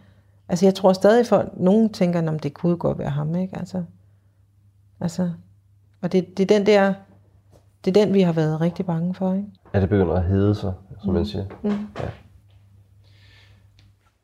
altså, 0.49 0.67
jeg 0.67 0.75
tror 0.75 0.93
stadig, 0.93 1.27
folk, 1.27 1.53
nogen 1.57 1.93
tænker, 1.93 2.29
om 2.29 2.39
det 2.39 2.55
kunne 2.55 2.77
godt 2.77 2.99
være 2.99 3.11
ham, 3.11 3.35
ikke? 3.35 3.59
Altså, 3.59 3.85
altså, 5.01 5.31
og 6.03 6.13
det, 6.13 6.39
det 6.39 6.51
er 6.51 6.59
den 6.59 6.67
der, 6.67 6.95
det 7.85 7.97
er 7.97 8.05
den, 8.05 8.15
vi 8.15 8.21
har 8.21 8.33
været 8.33 8.61
rigtig 8.61 8.87
bange 8.87 9.15
for, 9.15 9.35
ikke? 9.35 9.49
Ja, 9.75 9.81
det 9.81 9.89
begynder 9.89 10.15
at 10.15 10.25
hede 10.25 10.55
sig, 10.55 10.73
som 11.01 11.09
mm. 11.09 11.15
man 11.15 11.27
siger. 11.27 11.45
Mm. 11.63 11.71
Ja. 11.71 12.09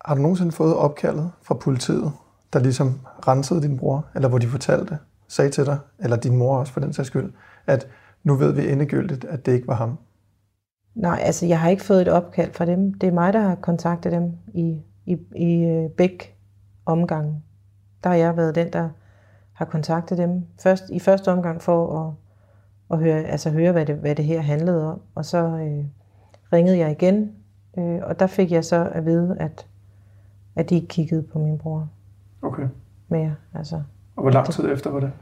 Har 0.04 0.14
du 0.14 0.20
nogensinde 0.20 0.52
fået 0.52 0.76
opkaldet 0.76 1.30
fra 1.42 1.54
politiet, 1.54 2.12
der 2.52 2.58
ligesom 2.58 3.00
rensede 3.28 3.62
din 3.62 3.76
bror, 3.78 4.06
eller 4.14 4.28
hvor 4.28 4.38
de 4.38 4.46
fortalte, 4.46 4.98
sagde 5.28 5.50
til 5.50 5.66
dig, 5.66 5.78
eller 5.98 6.16
din 6.16 6.36
mor 6.36 6.58
også 6.58 6.72
for 6.72 6.80
den 6.80 6.92
sags 6.92 7.06
skyld, 7.06 7.32
at 7.66 7.86
nu 8.24 8.34
ved 8.34 8.52
vi 8.52 8.70
endegyldigt, 8.72 9.24
at 9.24 9.46
det 9.46 9.52
ikke 9.52 9.68
var 9.68 9.74
ham? 9.74 9.98
Nej, 10.94 11.18
altså 11.22 11.46
jeg 11.46 11.60
har 11.60 11.68
ikke 11.68 11.82
fået 11.82 12.02
et 12.02 12.08
opkald 12.08 12.52
fra 12.52 12.66
dem. 12.66 12.94
Det 12.94 13.06
er 13.06 13.12
mig, 13.12 13.32
der 13.32 13.40
har 13.40 13.54
kontaktet 13.54 14.12
dem 14.12 14.32
i, 14.54 14.80
i, 15.06 15.16
i 15.36 15.64
øh, 15.64 15.90
begge 15.90 16.26
omgange. 16.86 17.42
Der 18.04 18.10
har 18.10 18.16
jeg 18.16 18.36
været 18.36 18.54
den, 18.54 18.72
der 18.72 18.88
har 19.54 19.64
kontaktet 19.64 20.18
dem 20.18 20.46
først, 20.60 20.84
i 20.90 20.98
første 20.98 21.32
omgang 21.32 21.62
for 21.62 21.98
at, 22.00 22.12
at 22.90 22.98
høre, 22.98 23.22
altså 23.22 23.50
høre 23.50 23.72
hvad, 23.72 23.86
det, 23.86 23.96
hvad 23.96 24.14
det 24.14 24.24
her 24.24 24.40
handlede 24.40 24.92
om. 24.92 25.00
Og 25.14 25.24
så 25.24 25.38
øh, 25.38 25.84
ringede 26.52 26.78
jeg 26.78 26.90
igen, 26.90 27.32
øh, 27.78 28.00
og 28.02 28.20
der 28.20 28.26
fik 28.26 28.52
jeg 28.52 28.64
så 28.64 28.88
at 28.92 29.04
vide, 29.04 29.36
at, 29.40 29.66
at 30.54 30.70
de 30.70 30.74
ikke 30.74 30.88
kiggede 30.88 31.22
på 31.22 31.38
min 31.38 31.58
bror. 31.58 31.88
Okay. 32.42 32.68
Mere, 33.08 33.34
altså. 33.54 33.82
Og 34.16 34.22
hvor 34.22 34.30
lang 34.30 34.46
tid 34.46 34.64
det, 34.64 34.72
efter 34.72 34.90
var 34.90 35.00
det? 35.00 35.12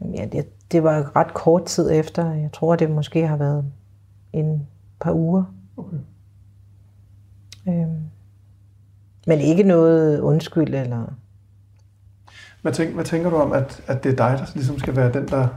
Ja, 0.00 0.24
det, 0.24 0.72
det 0.72 0.82
var 0.82 1.16
ret 1.16 1.34
kort 1.34 1.64
tid 1.64 1.90
efter. 1.92 2.32
Jeg 2.32 2.52
tror, 2.52 2.76
det 2.76 2.90
måske 2.90 3.26
har 3.26 3.36
været 3.36 3.64
en 4.32 4.66
par 5.00 5.12
uger. 5.12 5.44
Okay. 5.76 5.96
Øhm, 7.68 8.02
men 9.26 9.38
ikke 9.38 9.62
noget 9.62 10.20
undskyld 10.20 10.74
eller... 10.74 11.06
Hvad, 12.62 12.72
tænk, 12.72 12.94
hvad 12.94 13.04
tænker 13.04 13.30
du 13.30 13.36
om, 13.36 13.52
at, 13.52 13.82
at 13.86 14.04
det 14.04 14.12
er 14.12 14.16
dig, 14.16 14.38
der 14.38 14.50
ligesom 14.54 14.78
skal 14.78 14.96
være 14.96 15.12
den, 15.12 15.28
der, 15.28 15.48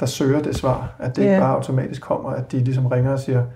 der 0.00 0.06
søger 0.06 0.42
det 0.42 0.56
svar? 0.56 0.94
At 0.98 1.16
det 1.16 1.22
ikke 1.22 1.38
bare 1.38 1.54
automatisk 1.54 2.02
kommer, 2.02 2.30
at 2.30 2.52
de 2.52 2.58
ligesom 2.58 2.86
ringer 2.86 3.12
og 3.12 3.20
siger, 3.20 3.46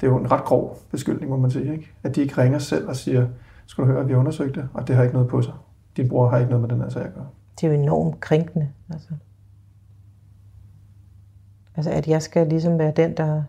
det 0.00 0.06
er 0.06 0.10
jo 0.10 0.18
en 0.18 0.30
ret 0.30 0.44
grov 0.44 0.78
beskyldning, 0.90 1.30
må 1.30 1.36
man 1.36 1.50
sige, 1.50 1.72
ikke? 1.72 1.92
At 2.02 2.16
de 2.16 2.20
ikke 2.20 2.42
ringer 2.42 2.58
selv 2.58 2.88
og 2.88 2.96
siger, 2.96 3.28
skal 3.66 3.84
du 3.84 3.88
høre, 3.88 4.00
at 4.00 4.08
vi 4.08 4.12
har 4.12 4.20
undersøgt 4.20 4.54
det, 4.54 4.68
og 4.74 4.88
det 4.88 4.96
har 4.96 5.02
ikke 5.02 5.14
noget 5.14 5.28
på 5.28 5.42
sig. 5.42 5.54
Din 5.96 6.08
bror 6.08 6.28
har 6.28 6.38
ikke 6.38 6.50
noget 6.50 6.68
med 6.68 6.70
den 6.70 6.80
her 6.82 6.88
sag 6.88 7.02
at 7.02 7.14
gøre. 7.14 7.28
Det 7.60 7.66
er 7.66 7.72
jo 7.72 7.80
enormt 7.80 8.20
krænkende, 8.20 8.68
altså. 8.92 9.08
Altså, 11.76 11.90
at 11.90 12.08
jeg 12.08 12.22
skal 12.22 12.46
ligesom 12.46 12.78
være 12.78 12.92
den, 12.96 13.16
der... 13.16 13.42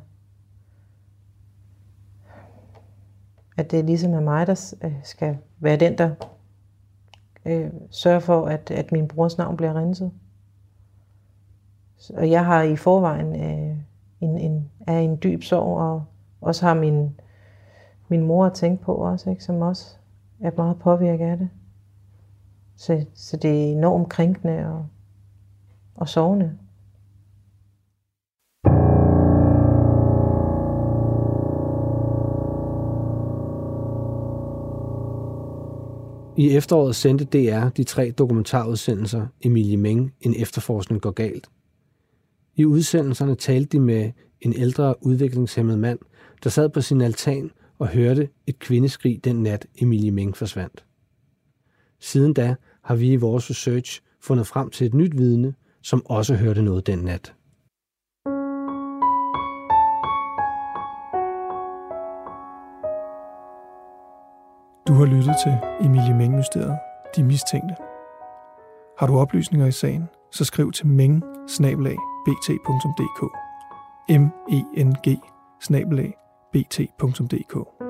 At 3.57 3.71
det 3.71 3.85
ligesom 3.85 4.13
er 4.13 4.19
mig, 4.19 4.47
der 4.47 4.73
øh, 4.83 4.93
skal 5.03 5.37
være 5.59 5.77
den, 5.77 5.97
der 5.97 6.11
øh, 7.47 7.71
sørger 7.89 8.19
for, 8.19 8.45
at, 8.45 8.71
at 8.71 8.91
min 8.91 9.07
brors 9.07 9.37
navn 9.37 9.57
bliver 9.57 9.73
renset. 9.73 10.11
Og 12.13 12.31
jeg 12.31 12.45
har 12.45 12.61
i 12.61 12.75
forvejen 12.75 13.35
øh, 13.43 13.77
en, 14.21 14.37
en, 14.37 14.71
er 14.87 14.99
en 14.99 15.19
dyb 15.23 15.43
sorg, 15.43 15.77
og 15.77 16.03
også 16.41 16.65
har 16.65 16.73
min, 16.73 17.19
min 18.07 18.21
mor 18.21 18.45
at 18.45 18.53
tænke 18.53 18.83
på 18.83 18.95
også, 18.95 19.29
ikke, 19.29 19.43
som 19.43 19.61
også 19.61 19.95
er 20.39 20.51
meget 20.57 20.79
påvirket 20.79 21.25
af 21.25 21.37
det. 21.37 21.49
Så, 22.75 23.05
så 23.13 23.37
det 23.37 23.51
er 23.51 23.71
enormt 23.71 24.09
krænkende 24.09 24.65
og, 24.65 24.85
og 25.95 26.09
sovende. 26.09 26.57
I 36.37 36.55
efteråret 36.55 36.95
sendte 36.95 37.25
DR 37.25 37.69
de 37.69 37.83
tre 37.83 38.11
dokumentarudsendelser 38.17 39.27
Emilie 39.41 39.77
Meng, 39.77 40.13
En 40.21 40.35
efterforskning 40.35 41.01
går 41.01 41.11
galt. 41.11 41.49
I 42.55 42.65
udsendelserne 42.65 43.35
talte 43.35 43.69
de 43.77 43.79
med 43.79 44.11
en 44.41 44.53
ældre 44.53 44.95
udviklingshemmet 45.01 45.79
mand, 45.79 45.99
der 46.43 46.49
sad 46.49 46.69
på 46.69 46.81
sin 46.81 47.01
altan 47.01 47.51
og 47.79 47.87
hørte 47.87 48.29
et 48.47 48.59
kvindeskrig 48.59 49.23
den 49.23 49.43
nat 49.43 49.65
Emilie 49.75 50.11
Meng 50.11 50.37
forsvandt. 50.37 50.85
Siden 51.99 52.33
da 52.33 52.55
har 52.81 52.95
vi 52.95 53.11
i 53.11 53.15
vores 53.15 53.49
research 53.49 54.01
fundet 54.21 54.47
frem 54.47 54.69
til 54.69 54.87
et 54.87 54.93
nyt 54.93 55.17
vidne, 55.17 55.53
som 55.81 56.05
også 56.05 56.35
hørte 56.35 56.61
noget 56.61 56.87
den 56.87 56.99
nat. 56.99 57.33
Lyttet 65.07 65.35
til 65.43 65.57
Emilie 65.81 66.13
Meng-mysteriet, 66.13 66.77
De 67.15 67.23
Mistænkte. 67.23 67.75
Har 68.99 69.07
du 69.07 69.19
oplysninger 69.19 69.67
i 69.67 69.71
sagen, 69.71 70.09
så 70.31 70.45
skriv 70.45 70.71
til 70.71 70.87
meng 70.87 71.23
bt.dk 72.25 73.21
m 74.09 74.29
e 74.49 74.83
n 74.83 74.93
g 74.93 75.07
bt.dk 76.53 77.86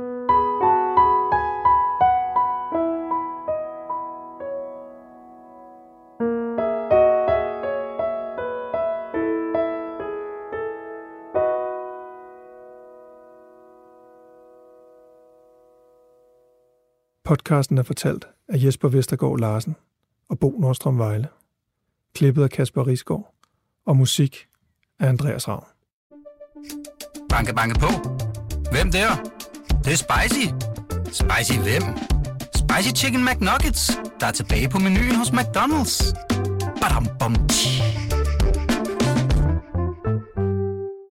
Podcasten 17.28 17.78
er 17.78 17.84
fortalt 17.84 18.28
af 18.48 18.64
Jesper 18.64 18.90
Vestergaard 18.90 19.40
Larsen 19.40 19.76
og 20.30 20.40
Bo 20.40 20.58
Nordstrøm 20.60 20.98
Vejle. 20.98 21.28
Klippet 22.16 22.44
af 22.44 22.50
Kasper 22.50 22.88
Risgaard 22.88 23.34
og 23.86 23.98
musik 23.98 24.48
af 25.00 25.08
Andreas 25.08 25.48
Ravn. 25.48 25.66
Banke, 27.30 27.54
banke 27.54 27.80
på. 27.80 27.88
Hvem 28.72 28.92
der? 28.92 29.10
Det, 29.68 29.86
det 29.86 29.94
er 29.94 29.98
spicy. 29.98 30.48
Spicy 31.06 31.60
hvem? 31.60 31.84
Spicy 32.56 33.04
Chicken 33.04 33.26
McNuggets, 33.26 33.92
der 34.20 34.28
er 34.28 34.32
tilbage 34.32 34.70
på 34.70 34.78
menuen 34.80 35.16
hos 35.16 35.30
McDonald's. 35.30 36.14
Badum, 36.82 37.08
bom, 37.20 37.48
tji. 37.48 37.87